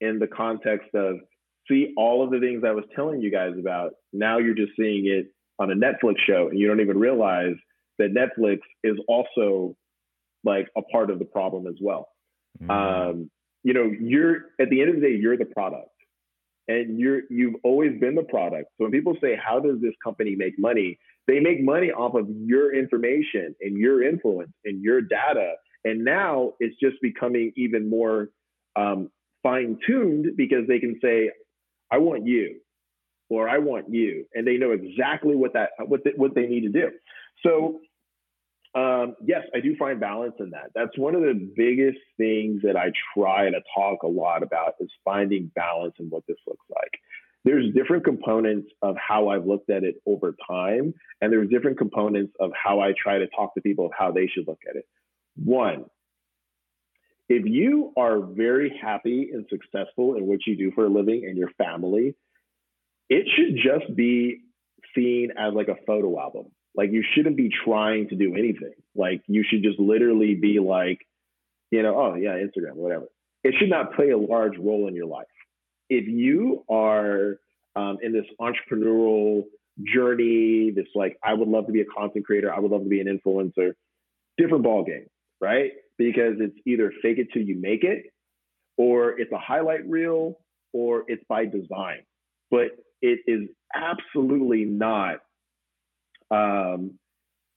[0.00, 1.16] in the context of
[1.68, 3.92] see all of the things I was telling you guys about.
[4.12, 7.54] Now you're just seeing it on a Netflix show and you don't even realize
[7.98, 9.76] that Netflix is also
[10.42, 12.08] like a part of the problem as well.
[12.62, 13.30] Mm, Um,
[13.62, 15.90] you know, you're at the end of the day, you're the product.
[16.68, 18.70] And you're you've always been the product.
[18.78, 20.98] So when people say, How does this company make money?
[21.26, 25.54] They make money off of your information and your influence and your data.
[25.84, 28.30] And now it's just becoming even more
[28.76, 29.10] um,
[29.42, 31.30] fine tuned because they can say,
[31.90, 32.60] I want you
[33.28, 34.26] or I want you.
[34.34, 36.90] And they know exactly what that what they, what they need to do.
[37.44, 37.80] So
[38.74, 40.70] um, yes, I do find balance in that.
[40.74, 44.90] That's one of the biggest things that I try to talk a lot about is
[45.04, 47.00] finding balance in what this looks like.
[47.44, 52.32] There's different components of how I've looked at it over time, and there's different components
[52.38, 54.86] of how I try to talk to people of how they should look at it.
[55.36, 55.86] One,
[57.28, 61.36] if you are very happy and successful in what you do for a living and
[61.36, 62.14] your family,
[63.08, 64.42] it should just be
[64.94, 66.46] seen as like a photo album.
[66.74, 68.74] Like you shouldn't be trying to do anything.
[68.94, 71.06] Like you should just literally be like,
[71.70, 73.06] you know, oh yeah, Instagram, whatever.
[73.42, 75.26] It should not play a large role in your life.
[75.88, 77.38] If you are
[77.74, 79.44] um, in this entrepreneurial
[79.82, 82.88] journey, this like, I would love to be a content creator, I would love to
[82.88, 83.72] be an influencer,
[84.36, 85.06] different ball game,
[85.40, 85.72] right?
[85.98, 88.06] Because it's either fake it till you make it,
[88.76, 90.38] or it's a highlight reel,
[90.72, 92.00] or it's by design.
[92.50, 92.68] But
[93.02, 95.20] it is absolutely not
[96.30, 96.98] um,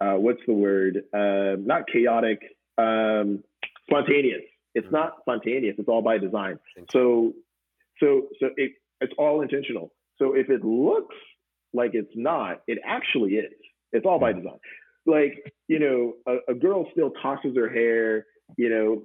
[0.01, 1.03] uh, what's the word?
[1.13, 2.39] Uh, not chaotic,
[2.77, 3.43] um,
[3.89, 4.41] spontaneous.
[4.75, 5.75] It's not spontaneous.
[5.77, 6.59] It's all by design.
[6.91, 7.33] So,
[7.99, 9.93] so, so it, it's all intentional.
[10.17, 11.15] So if it looks
[11.73, 13.53] like it's not, it actually is.
[13.91, 14.59] It's all by design.
[15.05, 18.25] Like you know, a, a girl still tosses her hair.
[18.57, 19.03] You know,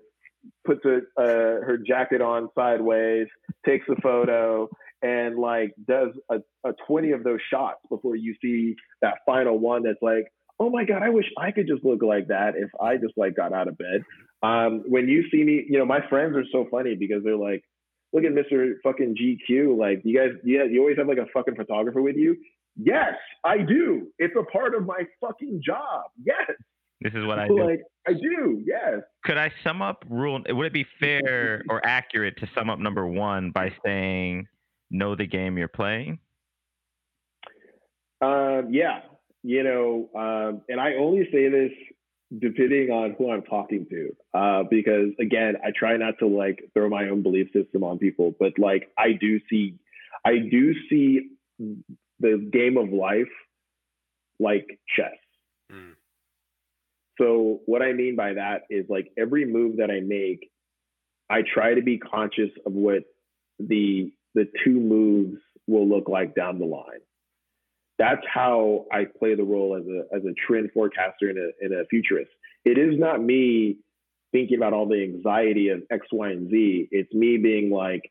[0.67, 3.27] puts a, uh, her jacket on sideways,
[3.67, 4.69] takes a photo,
[5.03, 9.83] and like does a, a 20 of those shots before you see that final one
[9.83, 12.97] that's like, oh my God, I wish I could just look like that if I
[12.97, 14.03] just like got out of bed.
[14.43, 17.63] Um, when you see me, you know, my friends are so funny because they're like,
[18.13, 18.75] look at Mr.
[18.83, 19.79] fucking GQ.
[19.79, 22.37] Like, you guys, yeah, you always have like a fucking photographer with you.
[22.77, 24.09] Yes, I do.
[24.19, 26.05] It's a part of my fucking job.
[26.25, 26.51] Yes.
[27.01, 27.65] This is what I do.
[27.65, 28.63] Like, I do.
[28.65, 29.03] Yes.
[29.25, 30.41] Could I sum up rule?
[30.49, 34.47] Would it be fair or accurate to sum up number one by saying,
[34.91, 36.19] know the game you're playing?
[38.21, 39.01] Um, yeah.
[39.43, 41.73] You know, um, and I only say this
[42.39, 46.89] depending on who I'm talking to, uh, because again, I try not to like throw
[46.89, 49.77] my own belief system on people, but like I do see,
[50.25, 51.31] I do see
[52.21, 53.31] the game of life
[54.41, 55.17] like chess.
[55.73, 55.95] Mm.
[57.19, 60.51] So what I mean by that is like every move that I make,
[61.31, 63.05] I try to be conscious of what
[63.59, 67.01] the the two moves will look like down the line.
[67.99, 71.75] That's how I play the role as a as a trend forecaster and a, and
[71.75, 72.31] a futurist.
[72.65, 73.79] It is not me
[74.33, 76.89] thinking about all the anxiety of X, Y, and Z.
[76.91, 78.11] It's me being like,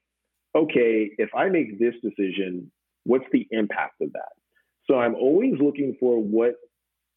[0.55, 2.71] okay, if I make this decision,
[3.05, 4.33] what's the impact of that?
[4.89, 6.55] So I'm always looking for what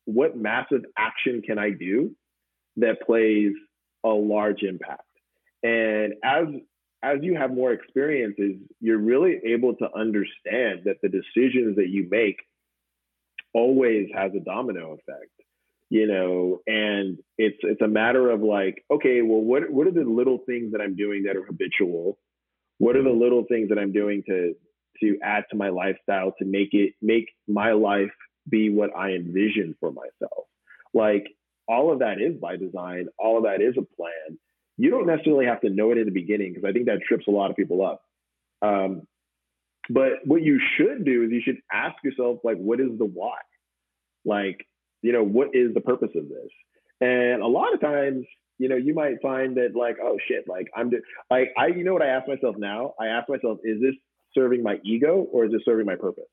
[0.05, 2.15] what massive action can I do
[2.77, 3.53] that plays
[4.05, 5.03] a large impact.
[5.63, 6.47] And as
[7.03, 12.07] as you have more experiences, you're really able to understand that the decisions that you
[12.11, 12.37] make
[13.55, 15.31] always has a domino effect
[15.91, 16.61] you know?
[16.67, 20.73] And it's it's a matter of like okay well what what are the little things
[20.73, 22.19] that i'm doing that are habitual?
[22.79, 24.55] What are the little things that i'm doing to
[25.01, 28.13] to add to my lifestyle to make it make my life
[28.49, 30.47] be what i envision for myself?
[30.95, 31.27] Like
[31.69, 33.09] all of that is by design.
[33.19, 34.39] All of that is a plan
[34.81, 37.27] you don't necessarily have to know it in the beginning because i think that trips
[37.29, 38.03] a lot of people up
[38.63, 39.03] um,
[39.89, 43.39] but what you should do is you should ask yourself like what is the why
[44.25, 44.67] like,
[45.03, 46.51] you know, what is the purpose of this?
[47.01, 48.27] And a lot of times,
[48.59, 51.85] you know, you might find that like, oh shit, like I'm do- like I, you
[51.85, 52.95] know what I ask myself now?
[53.01, 53.95] I ask myself, is this
[54.35, 56.25] serving my ego or is it serving my purpose?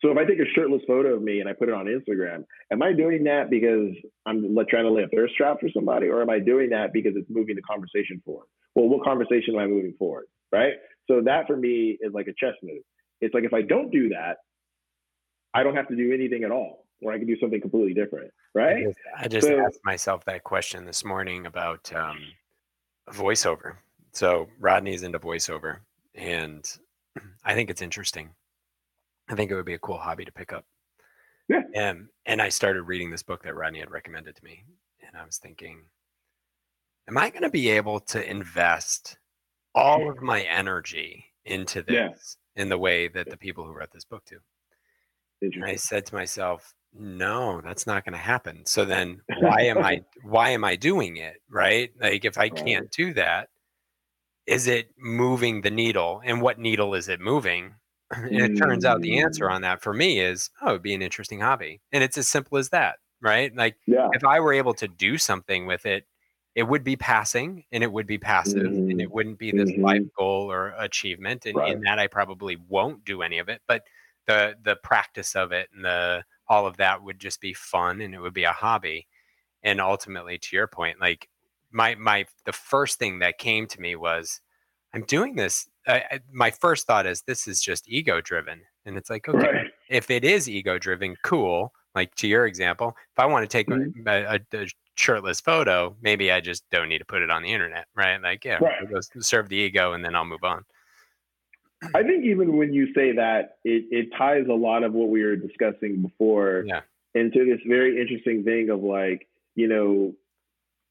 [0.00, 2.44] So if I take a shirtless photo of me and I put it on Instagram,
[2.70, 3.90] am I doing that because
[4.26, 7.12] I'm trying to lay a thirst trap for somebody, or am I doing that because
[7.16, 8.46] it's moving the conversation forward?
[8.74, 10.26] Well, what conversation am I moving forward?
[10.50, 10.74] Right.
[11.10, 12.82] So that for me is like a chess move.
[13.20, 14.38] It's like if I don't do that,
[15.54, 18.30] I don't have to do anything at all, or I can do something completely different,
[18.54, 18.78] right?
[18.78, 22.18] I just, I just so, asked myself that question this morning about um,
[23.10, 23.76] voiceover.
[24.12, 25.78] So Rodney's into voiceover,
[26.14, 26.68] and
[27.44, 28.30] I think it's interesting.
[29.32, 30.66] I think it would be a cool hobby to pick up.
[31.48, 31.62] Yeah.
[31.74, 34.64] And and I started reading this book that Rodney had recommended to me,
[35.00, 35.84] and I was thinking,
[37.08, 39.16] am I going to be able to invest
[39.74, 42.62] all of my energy into this yeah.
[42.62, 44.38] in the way that the people who wrote this book do?
[45.40, 48.64] And I said to myself, no, that's not going to happen.
[48.64, 51.90] So then why am I why am I doing it, right?
[52.00, 53.48] Like if I can't do that,
[54.46, 57.74] is it moving the needle and what needle is it moving?
[58.12, 59.52] And it turns out the answer mm.
[59.52, 61.80] on that for me is, oh, it'd be an interesting hobby.
[61.92, 63.54] And it's as simple as that, right?
[63.54, 64.08] Like yeah.
[64.12, 66.06] if I were able to do something with it,
[66.54, 68.90] it would be passing and it would be passive mm-hmm.
[68.90, 69.82] and it wouldn't be this mm-hmm.
[69.82, 71.46] life goal or achievement.
[71.46, 71.72] And right.
[71.72, 73.62] in that I probably won't do any of it.
[73.66, 73.84] But
[74.26, 78.14] the the practice of it and the all of that would just be fun and
[78.14, 79.06] it would be a hobby
[79.62, 81.28] and ultimately to your point like
[81.70, 84.40] my my the first thing that came to me was
[84.94, 88.96] i'm doing this I, I, my first thought is this is just ego driven and
[88.96, 89.66] it's like okay right.
[89.88, 93.66] if it is ego driven cool like to your example if i want to take
[93.66, 94.06] mm-hmm.
[94.06, 97.50] a, a, a, shirtless photo maybe i just don't need to put it on the
[97.50, 98.90] internet right like yeah right.
[98.92, 100.64] go serve the ego and then i'll move on
[101.94, 105.22] I think even when you say that, it, it ties a lot of what we
[105.24, 106.80] were discussing before yeah.
[107.14, 110.14] into this very interesting thing of like, you know,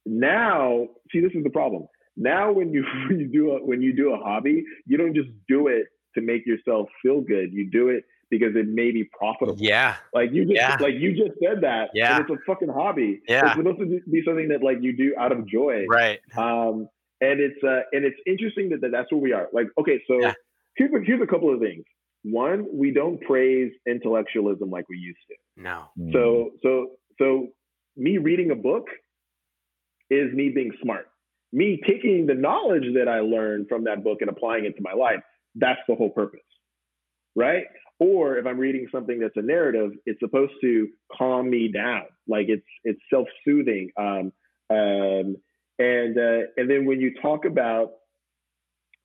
[0.05, 1.87] now, see, this is the problem.
[2.17, 5.29] Now, when you when you do a, when you do a hobby, you don't just
[5.47, 7.53] do it to make yourself feel good.
[7.53, 9.57] You do it because it may be profitable.
[9.59, 9.95] Yeah.
[10.13, 10.77] Like you just yeah.
[10.79, 11.89] like you just said that.
[11.93, 12.19] Yeah.
[12.19, 13.21] it's a fucking hobby.
[13.27, 13.47] Yeah.
[13.47, 15.85] It's supposed to be something that like you do out of joy.
[15.89, 16.19] Right.
[16.37, 16.87] Um,
[17.19, 19.47] and it's uh, and it's interesting that, that that's where we are.
[19.53, 20.33] Like, okay, so yeah
[20.75, 21.83] here's a, here's a couple of things.
[22.23, 25.61] One, we don't praise intellectualism like we used to.
[25.61, 25.85] No.
[26.13, 27.47] So so so
[27.97, 28.87] me reading a book
[30.09, 31.07] is me being smart.
[31.53, 34.93] Me taking the knowledge that I learned from that book and applying it to my
[34.93, 35.19] life.
[35.55, 36.39] That's the whole purpose,
[37.35, 37.65] right?
[37.99, 42.03] Or if I'm reading something that's a narrative, it's supposed to calm me down.
[42.27, 43.91] Like it's it's self-soothing.
[43.97, 44.31] Um,
[44.69, 45.35] um,
[45.77, 47.91] and uh, and then when you talk about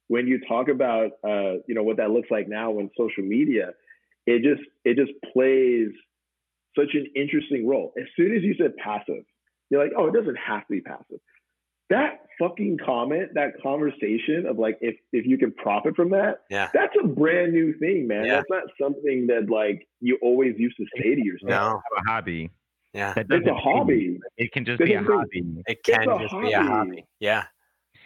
[0.08, 3.72] when you talk about uh, you know what that looks like now in social media,
[4.26, 5.88] it just it just plays
[6.78, 7.92] such an interesting role.
[7.98, 9.24] As soon as you said passive,
[9.70, 11.20] you're like, oh, it doesn't have to be passive.
[11.90, 16.68] that fucking comment, that conversation of like if if you can profit from that, Yeah.
[16.74, 18.24] that's a brand new thing, man.
[18.26, 18.36] Yeah.
[18.36, 21.48] That's not something that like you always used to say to yourself.
[21.50, 21.56] No.
[21.96, 22.50] Have a hobby.
[22.92, 23.12] Yeah.
[23.14, 24.18] That It's a mean- hobby.
[24.36, 25.42] It can just This be a hobby.
[25.66, 26.68] It can a just be a hobby.
[26.68, 27.04] hobby.
[27.20, 27.44] Yeah.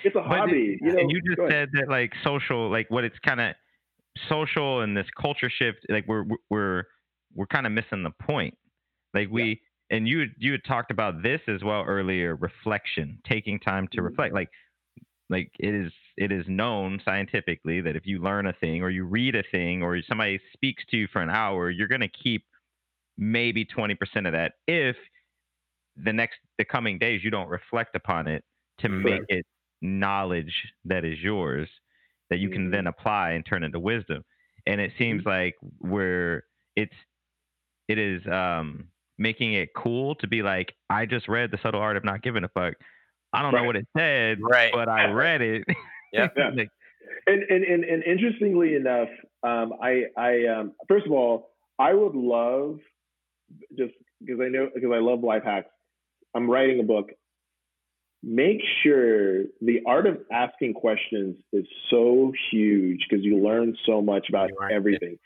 [0.04, 0.74] It's a hobby.
[0.74, 3.54] it- you know, and you just said that like social, like what it's kind of
[4.28, 6.84] social and this culture shift, like we're we're
[7.34, 8.56] we're kind of missing the point.
[9.14, 9.60] Like we
[9.90, 14.02] and you you had talked about this as well earlier, reflection, taking time to Mhm.
[14.02, 14.34] reflect.
[14.34, 14.50] Like
[15.30, 19.04] like it is it is known scientifically that if you learn a thing or you
[19.04, 22.46] read a thing or somebody speaks to you for an hour, you're gonna keep
[23.18, 24.96] maybe 20% of that if
[25.96, 28.44] the next the coming days you don't reflect upon it
[28.78, 29.00] to Mhm.
[29.04, 29.46] make it
[29.82, 31.68] knowledge that is yours
[32.30, 34.24] that you can then apply and turn into wisdom
[34.66, 36.44] and it seems like we're
[36.76, 36.94] it's
[37.88, 38.90] it is um
[39.20, 42.42] making it cool to be like i just read the subtle art of not giving
[42.42, 42.74] a fuck
[43.32, 44.72] i don't know what it said Right.
[44.72, 45.64] but i read it
[46.12, 46.26] Yeah.
[46.36, 46.50] Yeah.
[46.56, 46.70] Like,
[47.26, 49.08] And, and and and interestingly enough,
[49.42, 52.78] um, I I um, first of all, I would love
[53.78, 55.70] just because I know because I love life hacks.
[56.34, 57.10] I'm writing a book.
[58.22, 64.28] Make sure the art of asking questions is so huge because you learn so much
[64.28, 65.16] about You are- everything.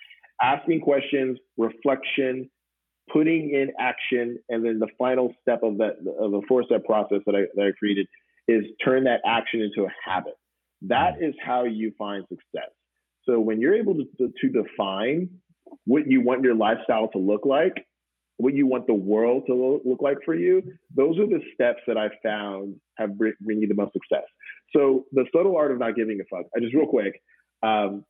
[0.41, 2.51] Asking questions, reflection,
[3.13, 7.19] putting in action, and then the final step of that of the four step process
[7.27, 8.07] that I that I created
[8.49, 10.35] is turn that action into a habit.
[10.83, 12.71] That is how you find success.
[13.25, 15.31] So when you're able to, to, to define
[15.87, 17.87] what you want your lifestyle to look like,
[18.37, 20.63] what you want the world to lo- look like for you,
[20.95, 24.25] those are the steps that I found have bring, bring you the most success.
[24.77, 26.47] So the subtle art of not giving a fuck.
[26.55, 27.21] I just real quick,
[27.63, 28.05] um,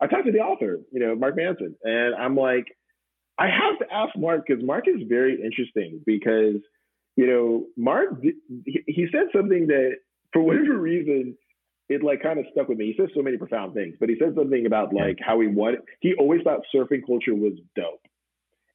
[0.00, 2.66] I talked to the author, you know, Mark Manson, and I'm like,
[3.38, 6.56] I have to ask Mark because Mark is very interesting because,
[7.16, 9.96] you know, Mark he, he said something that
[10.32, 11.36] for whatever reason
[11.88, 12.86] it like kind of stuck with me.
[12.86, 15.80] He says so many profound things, but he said something about like how he wanted.
[16.00, 18.02] He always thought surfing culture was dope,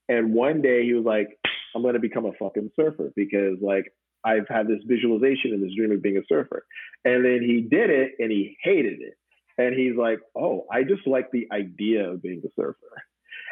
[0.08, 1.28] and one day he was like,
[1.76, 3.92] "I'm going to become a fucking surfer because like
[4.24, 6.66] I've had this visualization and this dream of being a surfer."
[7.04, 9.18] And then he did it, and he hated it.
[9.58, 12.78] And he's like, "Oh, I just like the idea of being a surfer."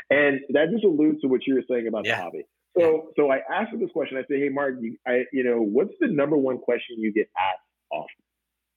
[0.09, 2.17] And that just alludes to what you were saying about Yeah.
[2.17, 2.43] the hobby.
[2.77, 4.17] So, so I asked him this question.
[4.17, 7.29] I said, "Hey, Mark, you, I, you know, what's the number one question you get
[7.37, 8.23] asked often?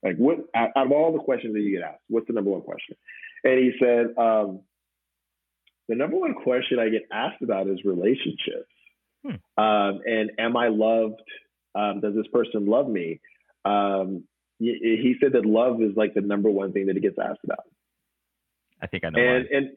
[0.02, 2.62] Like, what out of all the questions that you get asked, what's the number one
[2.62, 2.96] question?"
[3.44, 4.60] And he said, um,
[5.88, 8.72] "The number one question I get asked about is relationships.
[9.24, 9.62] Hmm.
[9.62, 11.20] Um, and am I loved?
[11.74, 13.20] Um, does this person love me?"
[13.64, 14.24] Um,
[14.58, 17.40] he, he said that love is like the number one thing that he gets asked
[17.44, 17.64] about
[18.80, 19.56] i think i know and why.
[19.56, 19.70] and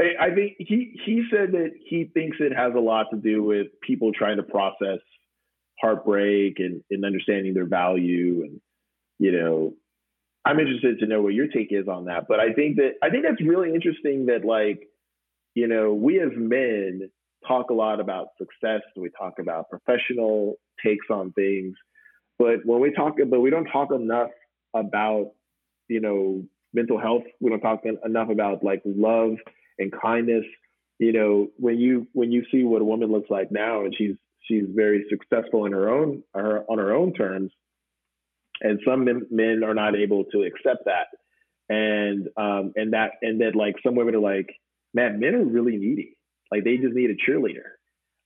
[0.00, 3.68] I- think he he said that he thinks it has a lot to do with
[3.80, 5.00] people trying to process
[5.80, 8.60] heartbreak and, and understanding their value and
[9.18, 9.74] you know
[10.44, 13.10] I'm interested to know what your take is on that but I think that I
[13.10, 14.88] think that's really interesting that like
[15.54, 17.10] you know we as men
[17.46, 21.74] talk a lot about success we talk about professional takes on things
[22.38, 24.30] but when we talk but we don't talk enough
[24.74, 25.32] about
[25.88, 27.22] you know mental health.
[27.40, 29.32] We don't talk enough about like love
[29.80, 30.44] and kindness
[30.98, 34.14] you know when you when you see what a woman looks like now and she's
[34.42, 37.50] she's very successful in her own her, on her own terms
[38.60, 41.06] and some men, men are not able to accept that.
[41.68, 44.48] And um and that and that like some women are like
[44.92, 46.16] man men are really needy.
[46.50, 47.78] Like they just need a cheerleader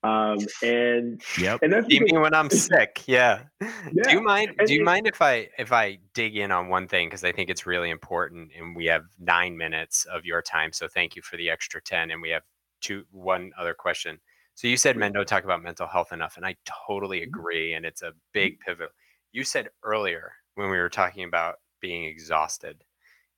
[0.04, 3.02] um and yep and that's See because- me when I'm sick.
[3.06, 3.42] Yeah.
[3.60, 4.54] Do you mind?
[4.58, 7.24] and Do you it- mind if I if I dig in on one thing because
[7.24, 11.16] I think it's really important, and we have nine minutes of your time, so thank
[11.16, 12.42] you for the extra ten, and we have
[12.80, 14.20] two one other question.
[14.56, 16.54] So you said men don't talk about mental health enough, and I
[16.86, 17.28] totally Mm-hmm.
[17.40, 18.90] agree, and it's a big pivot.
[19.32, 22.84] You said earlier when we were talking about being exhausted,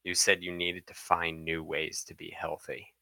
[0.05, 2.93] you said you needed to find new ways to be healthy.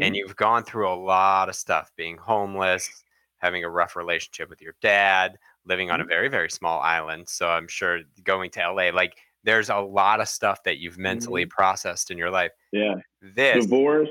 [0.00, 3.04] And you've gone through a lot of stuff being homeless,
[3.38, 6.10] having a rough relationship with your dad, living on a mm-hmm.
[6.10, 7.28] very, very small island.
[7.28, 11.44] So I'm sure going to LA, like there's a lot of stuff that you've mentally
[11.44, 11.50] mm-hmm.
[11.50, 12.52] processed in your life.
[12.72, 12.94] yeah.
[13.20, 14.08] This divorce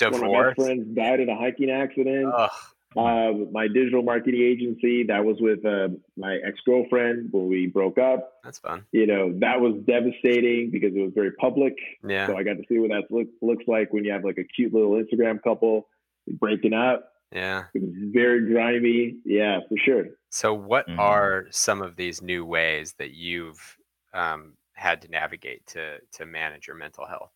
[0.00, 2.32] one of my friends died in a hiking accident.
[2.36, 2.50] Ugh,
[2.96, 7.98] Uh, my digital marketing agency, that was with uh, my ex girlfriend when we broke
[7.98, 8.34] up.
[8.44, 8.84] that's fun.
[8.92, 11.74] You know, that was devastating because it was very public.
[12.06, 12.26] Yeah.
[12.26, 14.44] So I got to see what that look, looks like when you have like a
[14.44, 15.88] cute little Instagram couple
[16.28, 17.10] breaking up.
[17.32, 17.64] Yeah.
[17.74, 19.16] It was very grimy.
[19.24, 20.04] Yeah, for sure.
[20.30, 20.98] So, what Mhm.
[20.98, 23.76] are some of these new ways that you've
[24.12, 27.32] um, had to navigate to to manage your mental health?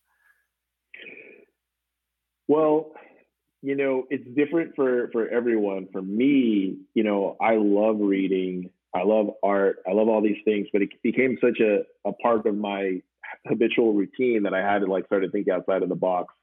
[2.47, 2.91] Well,
[3.61, 5.87] you know, it's different for for everyone.
[5.91, 8.69] For me, you know, I love reading.
[8.95, 9.77] I love art.
[9.87, 13.01] I love all these things, but it became such a, a part of my
[13.45, 16.33] habitual routine that I had to like start to think outside of the box.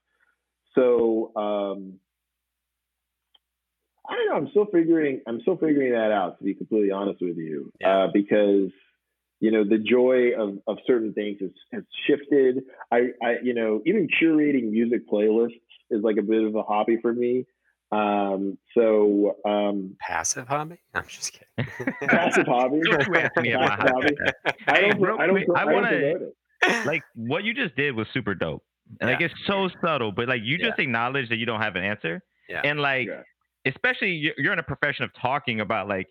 [0.74, 1.94] So um,
[4.08, 4.36] I don't know.
[4.36, 5.22] I'm still figuring.
[5.26, 6.38] I'm still figuring that out.
[6.38, 8.04] To be completely honest with you, yeah.
[8.04, 8.70] uh, because
[9.40, 12.64] you know the joy of, of certain things has, has shifted.
[12.92, 15.60] I, I you know even curating music playlists
[15.90, 17.46] is like a bit of a hobby for me.
[17.92, 20.78] Um, so um, passive hobby?
[20.94, 21.72] I'm just kidding.
[22.08, 22.80] passive hobby.
[22.90, 23.06] passive
[23.36, 23.54] hobby.
[23.54, 24.18] I don't.
[24.66, 25.20] Hey, I don't.
[25.20, 26.32] I, I want to
[26.84, 28.62] like what you just did was super dope.
[29.00, 29.16] And yeah.
[29.16, 30.84] like it's so subtle, but like you just yeah.
[30.84, 32.22] acknowledge that you don't have an answer.
[32.48, 32.62] Yeah.
[32.64, 33.22] And like yeah.
[33.66, 36.06] especially you're in a profession of talking about like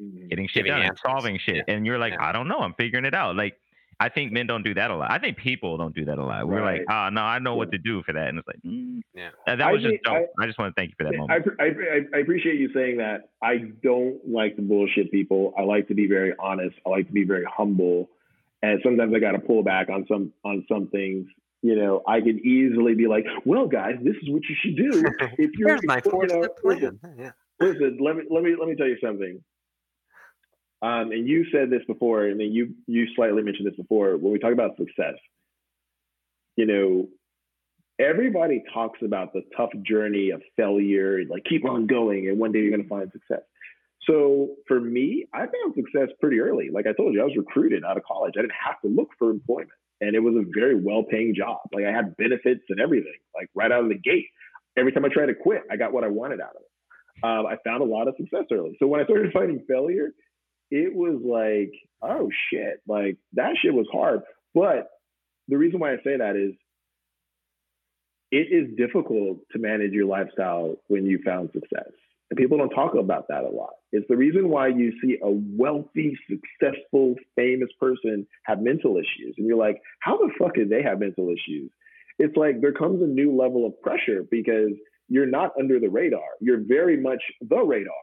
[0.00, 0.28] mm-hmm.
[0.28, 1.00] getting shit Giving done answers.
[1.04, 1.64] solving shit.
[1.68, 3.36] And you're like, I don't know, I'm figuring it out.
[3.36, 3.54] Like
[4.00, 5.10] I think men don't do that a lot.
[5.10, 6.48] I think people don't do that a lot.
[6.48, 6.80] We're right.
[6.80, 9.02] like, oh no, I know what to do for that, and it's like, mm.
[9.14, 10.28] yeah, that was I just dope.
[10.38, 11.44] I, I, just want to thank you for that moment.
[11.60, 13.28] I, I, I appreciate you saying that.
[13.42, 15.52] I don't like the bullshit people.
[15.58, 16.76] I like to be very honest.
[16.86, 18.08] I like to be very humble
[18.62, 21.26] and sometimes I got to pull back on some on some things.
[21.62, 25.04] You know, I could easily be like, "Well, guys, this is what you should do."
[25.38, 26.78] If you're, Here's my four step plan.
[26.78, 27.30] Listen, yeah.
[27.58, 29.42] listen, let me let me let me tell you something.
[30.82, 34.38] Um, and you said this before, and you you slightly mentioned this before when we
[34.38, 35.14] talk about success.
[36.56, 37.08] You know,
[37.98, 42.60] everybody talks about the tough journey of failure, like keep on going, and one day
[42.60, 43.42] you're going to find success.
[44.06, 46.70] So for me, I found success pretty early.
[46.72, 48.34] Like I told you, I was recruited out of college.
[48.38, 49.70] I didn't have to look for employment.
[50.00, 51.58] And it was a very well paying job.
[51.74, 54.26] Like I had benefits and everything, like right out of the gate.
[54.78, 56.70] Every time I tried to quit, I got what I wanted out of it.
[57.22, 58.76] Um, I found a lot of success early.
[58.78, 60.12] So when I started finding failure,
[60.70, 64.20] it was like, oh shit, like that shit was hard.
[64.54, 64.88] But
[65.48, 66.54] the reason why I say that is
[68.30, 71.90] it is difficult to manage your lifestyle when you found success.
[72.30, 73.74] And people don't talk about that a lot.
[73.90, 79.34] It's the reason why you see a wealthy, successful, famous person have mental issues.
[79.36, 81.70] And you're like, how the fuck did they have mental issues?
[82.20, 84.70] It's like there comes a new level of pressure because
[85.08, 86.20] you're not under the radar.
[86.40, 87.94] You're very much the radar.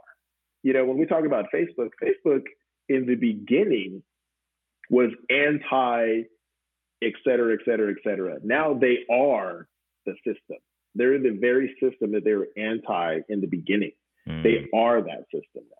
[0.63, 2.43] You know, when we talk about Facebook, Facebook
[2.89, 4.03] in the beginning
[4.89, 6.23] was anti,
[7.03, 8.37] et cetera, et cetera, et cetera.
[8.43, 9.67] Now they are
[10.05, 10.57] the system.
[10.95, 13.91] They're the very system that they were anti in the beginning.
[14.27, 14.43] Mm.
[14.43, 15.77] They are that system now.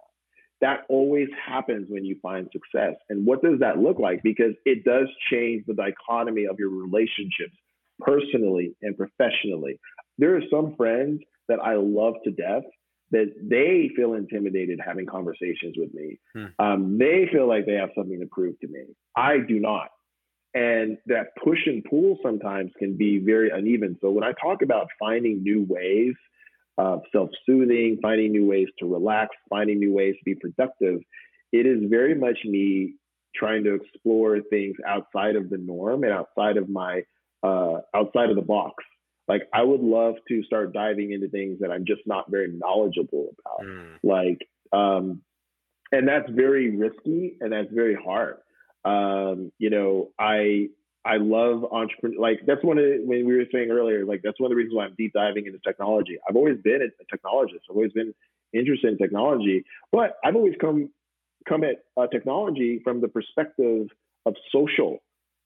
[0.60, 2.96] That always happens when you find success.
[3.10, 4.22] And what does that look like?
[4.24, 7.56] Because it does change the dichotomy of your relationships
[8.00, 9.80] personally and professionally.
[10.18, 12.64] There are some friends that I love to death
[13.12, 16.20] that they feel intimidated having conversations with me.
[16.34, 16.46] Hmm.
[16.60, 18.84] Um, they feel like they have something to prove to me.
[19.16, 19.90] I do not.
[20.54, 23.98] And that push and pull sometimes can be very uneven.
[24.02, 26.16] So when I talk about finding new ways
[26.78, 31.00] of self-soothing, finding new ways to relax, finding new ways to be productive.
[31.52, 32.94] It is very much me
[33.36, 37.04] trying to explore things outside of the norm and outside of my
[37.44, 38.84] uh, outside of the box.
[39.28, 43.36] Like I would love to start diving into things that I'm just not very knowledgeable
[43.40, 43.68] about.
[43.68, 43.98] Mm.
[44.04, 45.22] Like, um,
[45.92, 48.38] and that's very risky and that's very hard.
[48.86, 50.70] Um, you know, I
[51.04, 52.20] I love entrepreneur.
[52.20, 54.06] Like that's one of the, when we were saying earlier.
[54.06, 56.18] Like that's one of the reasons why I'm deep diving into technology.
[56.28, 57.62] I've always been a technologist.
[57.70, 58.14] I've always been
[58.54, 60.90] interested in technology, but I've always come
[61.48, 63.88] come at uh, technology from the perspective
[64.26, 65.00] of social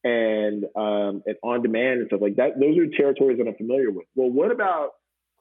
[0.03, 2.59] and um, and on demand and stuff like that.
[2.59, 4.05] Those are territories that I'm familiar with.
[4.15, 4.91] Well, what about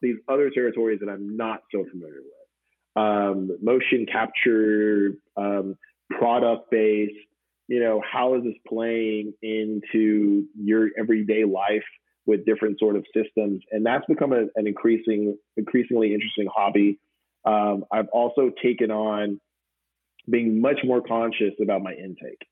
[0.03, 2.35] these other territories that I'm not so familiar with?
[2.97, 5.77] Um, motion capture, um,
[6.11, 7.15] product based
[7.71, 11.85] you know, how is this playing into your everyday life
[12.27, 13.63] with different sort of systems?
[13.71, 16.99] And that's become a, an increasing, increasingly interesting hobby.
[17.45, 19.41] Um, I've also taken on
[20.29, 22.45] being much more conscious about my intake.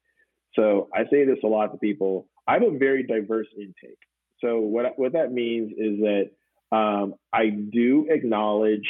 [0.59, 2.27] So I say this a lot to people.
[2.49, 3.99] I have a very diverse intake.
[4.41, 6.31] So what what that means is that
[6.77, 8.89] um, I do acknowledge,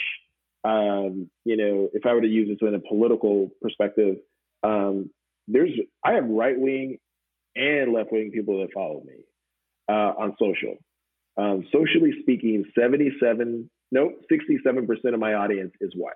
[0.64, 4.16] um, you know, if I were to use this in a political perspective,
[4.62, 5.10] um,
[5.46, 5.70] there's
[6.04, 6.98] I have right wing
[7.54, 9.24] and left wing people that follow me
[9.88, 10.76] uh, on social.
[11.36, 16.14] Um, socially speaking, 77, no, 67% of my audience is white.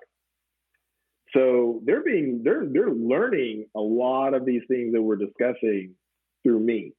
[1.33, 5.95] So they're being they're they're learning a lot of these things that we're discussing
[6.43, 6.93] through me,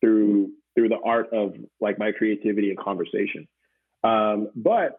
[0.00, 3.46] through through the art of like my creativity and conversation.
[4.04, 4.98] Um, but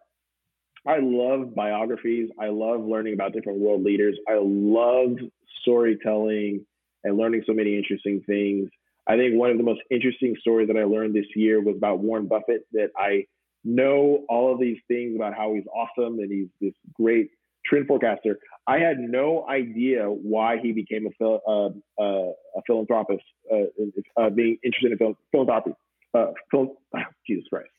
[0.85, 2.29] I love biographies.
[2.39, 4.17] I love learning about different world leaders.
[4.27, 5.17] I love
[5.61, 6.65] storytelling
[7.03, 8.69] and learning so many interesting things.
[9.07, 11.99] I think one of the most interesting stories that I learned this year was about
[11.99, 13.25] Warren Buffett, that I
[13.63, 17.29] know all of these things about how he's awesome and he's this great
[17.65, 18.39] trend forecaster.
[18.67, 24.29] I had no idea why he became a, phil, uh, uh, a philanthropist, uh, uh,
[24.29, 25.71] being interested in phil- philanthropy.
[26.13, 26.77] Uh, phil-
[27.27, 27.69] Jesus Christ.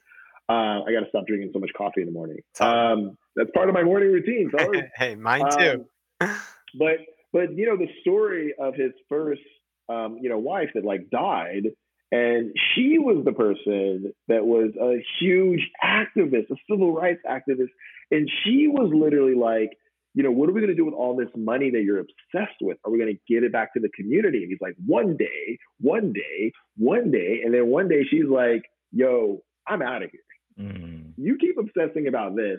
[0.48, 2.38] Uh, I got to stop drinking so much coffee in the morning.
[2.60, 4.50] Um, that's part of my morning routine.
[4.58, 4.90] Sorry.
[4.96, 5.84] Hey, mine too.
[6.20, 6.30] Um,
[6.78, 6.96] but
[7.32, 9.42] but you know the story of his first
[9.90, 11.64] um, you know wife that like died,
[12.10, 17.68] and she was the person that was a huge activist, a civil rights activist,
[18.10, 19.76] and she was literally like,
[20.18, 22.56] you know, what are we going to do with all this money that you're obsessed
[22.60, 22.76] with?
[22.84, 24.38] Are we going to get it back to the community?
[24.38, 28.64] And he's like, one day, one day, one day, and then one day she's like,
[28.90, 30.66] yo, I'm out of here.
[30.66, 31.12] Mm.
[31.16, 32.58] You keep obsessing about this.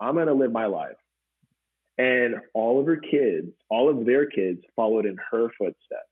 [0.00, 0.96] I'm going to live my life.
[1.98, 6.08] And all of her kids, all of their kids followed in her footsteps.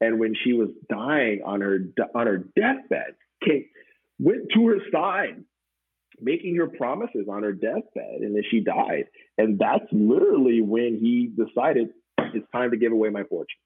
[0.00, 1.78] And when she was dying on her
[2.12, 3.14] on her deathbed,
[3.44, 3.68] Kate
[4.18, 5.44] went to her side,
[6.22, 9.04] making her promises on her deathbed, and then she died.
[9.38, 11.90] And that's literally when he decided
[12.34, 13.58] it's time to give away my fortune.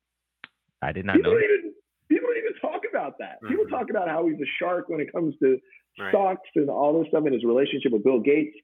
[0.82, 1.38] I did not people know.
[1.38, 1.72] Even,
[2.08, 3.36] people don't even talk about that.
[3.36, 3.48] Mm-hmm.
[3.48, 5.58] People talk about how he's a shark when it comes to
[5.98, 6.10] right.
[6.10, 8.56] stocks and all this stuff in his relationship with Bill Gates.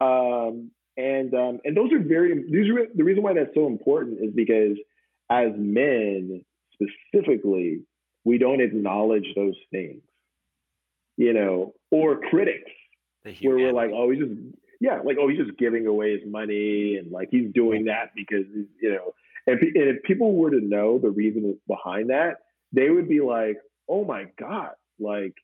[0.00, 4.18] Um, and um, and those are very these are the reason why that's so important
[4.20, 4.76] is because
[5.30, 6.44] as men
[6.74, 7.80] specifically
[8.24, 10.02] we don't acknowledge those things
[11.16, 12.70] you know or critics
[13.24, 14.32] where we're like oh he's just
[14.80, 18.44] yeah like oh he's just giving away his money and like he's doing that because
[18.80, 19.12] you know
[19.46, 22.36] and, and if people were to know the reason behind that
[22.72, 23.58] they would be like
[23.88, 25.34] oh my god like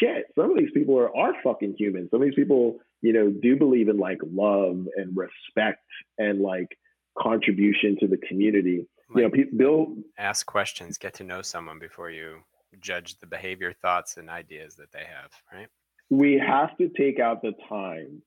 [0.00, 3.30] shit some of these people are are fucking human some of these people you know,
[3.30, 5.84] do believe in like love and respect
[6.18, 6.78] and like
[7.18, 8.86] contribution to the community.
[9.10, 12.38] Like, you know, people, Bill ask questions, get to know someone before you
[12.80, 15.68] judge the behavior, thoughts, and ideas that they have, right?
[16.10, 18.22] We have to take out the time,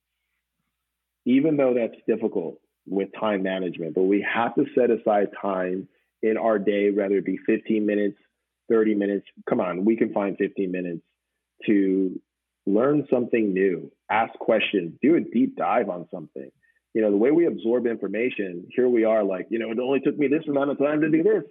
[1.24, 5.88] even though that's difficult with time management, but we have to set aside time
[6.22, 8.16] in our day, whether it be 15 minutes,
[8.68, 9.26] 30 minutes.
[9.48, 11.02] Come on, we can find 15 minutes
[11.66, 12.20] to
[12.66, 16.50] learn something new, ask questions, do a deep dive on something.
[16.94, 20.00] You know, the way we absorb information, here we are like, you know, it only
[20.00, 21.42] took me this amount of time to do this.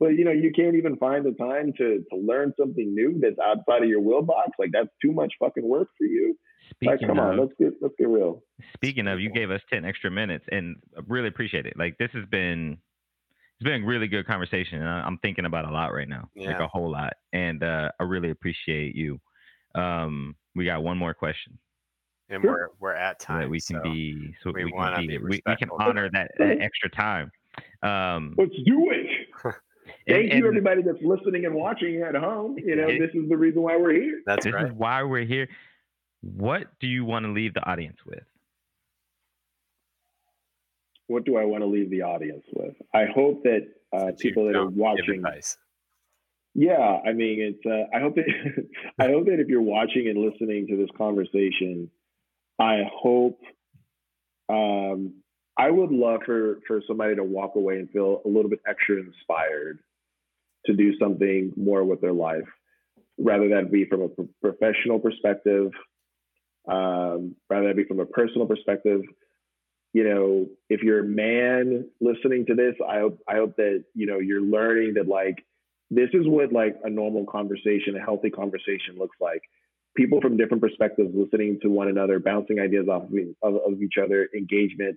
[0.00, 3.38] But you know, you can't even find the time to to learn something new that's
[3.38, 4.50] outside of your will box.
[4.58, 6.36] Like that's too much fucking work for you.
[6.70, 8.42] Speaking like, come of, on, let's get let's get real.
[8.74, 11.74] Speaking of, you gave us ten extra minutes, and I really appreciate it.
[11.76, 12.78] Like this has been
[13.58, 16.48] it's been a really good conversation, and I'm thinking about a lot right now, yeah.
[16.48, 19.20] like a whole lot, and uh, I really appreciate you.
[19.74, 21.58] Um, we got one more question.
[22.28, 23.44] And we're we're at time.
[23.44, 26.30] So we can so be so we, we can be, we, we, can honor that,
[26.38, 27.30] that extra time.
[27.82, 29.01] Um, Let's do it.
[30.06, 32.56] Thank and, you, everybody that's listening and watching at home.
[32.58, 34.22] You know, it, this is the reason why we're here.
[34.26, 34.66] That's this right.
[34.66, 35.48] is why we're here.
[36.22, 38.22] What do you want to leave the audience with?
[41.06, 42.74] What do I want to leave the audience with?
[42.94, 45.24] I hope that uh, people that are watching
[46.54, 47.64] yeah, I mean, it's.
[47.64, 48.26] Uh, I hope that
[48.98, 51.90] I hope that if you're watching and listening to this conversation,
[52.58, 53.40] I hope.
[54.48, 55.14] Um,
[55.56, 58.96] I would love for for somebody to walk away and feel a little bit extra
[58.96, 59.78] inspired
[60.66, 62.48] to do something more with their life,
[63.18, 65.70] rather than be from a pro- professional perspective,
[66.68, 69.02] um, rather than be from a personal perspective.
[69.92, 74.06] You know, if you're a man listening to this, I hope I hope that you
[74.06, 75.44] know you're learning that like
[75.92, 79.42] this is what like a normal conversation, a healthy conversation looks like.
[79.94, 83.02] People from different perspectives listening to one another, bouncing ideas off
[83.42, 84.96] of, of each other, engagement,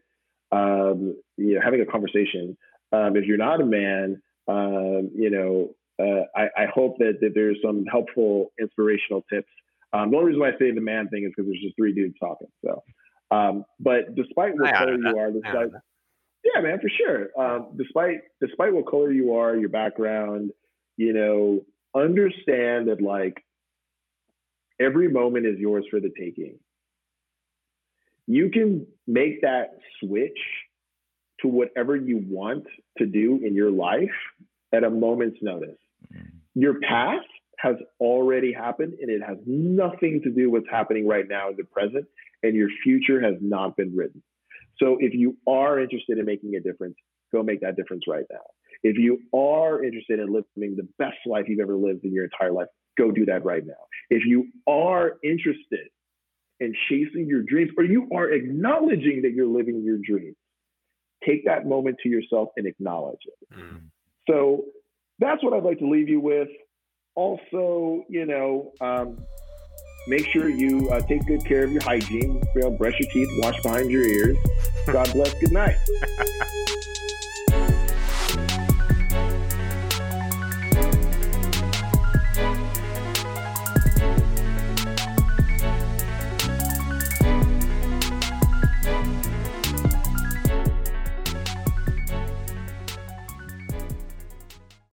[0.54, 2.58] um, you know, having a conversation.
[2.94, 7.32] Um, if you're not a man, um, you know, uh, I, I, hope that, that
[7.34, 9.48] there's some helpful, inspirational tips.
[9.94, 11.94] Um, the only reason why I say the man thing is because there's just three
[11.94, 12.50] dudes talking.
[12.64, 12.84] So,
[13.32, 15.70] um, but despite what color you are, despite,
[16.44, 17.30] yeah, man, for sure.
[17.40, 20.52] Um, despite despite what color you are, your background,
[20.98, 21.62] you know,
[21.96, 23.44] understand that like
[24.80, 26.60] every moment is yours for the taking.
[28.28, 30.38] You can make that switch
[31.46, 32.66] to whatever you want
[32.98, 34.10] to do in your life
[34.74, 35.78] at a moment's notice.
[36.12, 36.60] Mm-hmm.
[36.60, 37.28] Your past
[37.60, 41.56] has already happened and it has nothing to do with what's happening right now in
[41.56, 42.06] the present,
[42.44, 44.24] and your future has not been written.
[44.78, 46.96] So if you are interested in making a difference,
[47.32, 48.42] go make that difference right now.
[48.84, 52.52] If you are interested in living the best life you've ever lived in your entire
[52.52, 52.68] life,
[52.98, 53.74] go do that right now.
[54.10, 55.88] If you are interested
[56.60, 60.36] in chasing your dreams, or you are acknowledging that you're living your dreams,
[61.26, 63.58] take that moment to yourself and acknowledge it.
[63.58, 63.82] Mm.
[64.30, 64.66] So
[65.20, 66.50] that's what I'd like to leave you with.
[67.16, 69.18] Also, you know, um,
[70.08, 72.44] Make sure you uh, take good care of your hygiene.
[72.56, 74.38] You know, brush your teeth, wash behind your ears.
[74.86, 75.34] God bless.
[75.40, 75.78] Good night.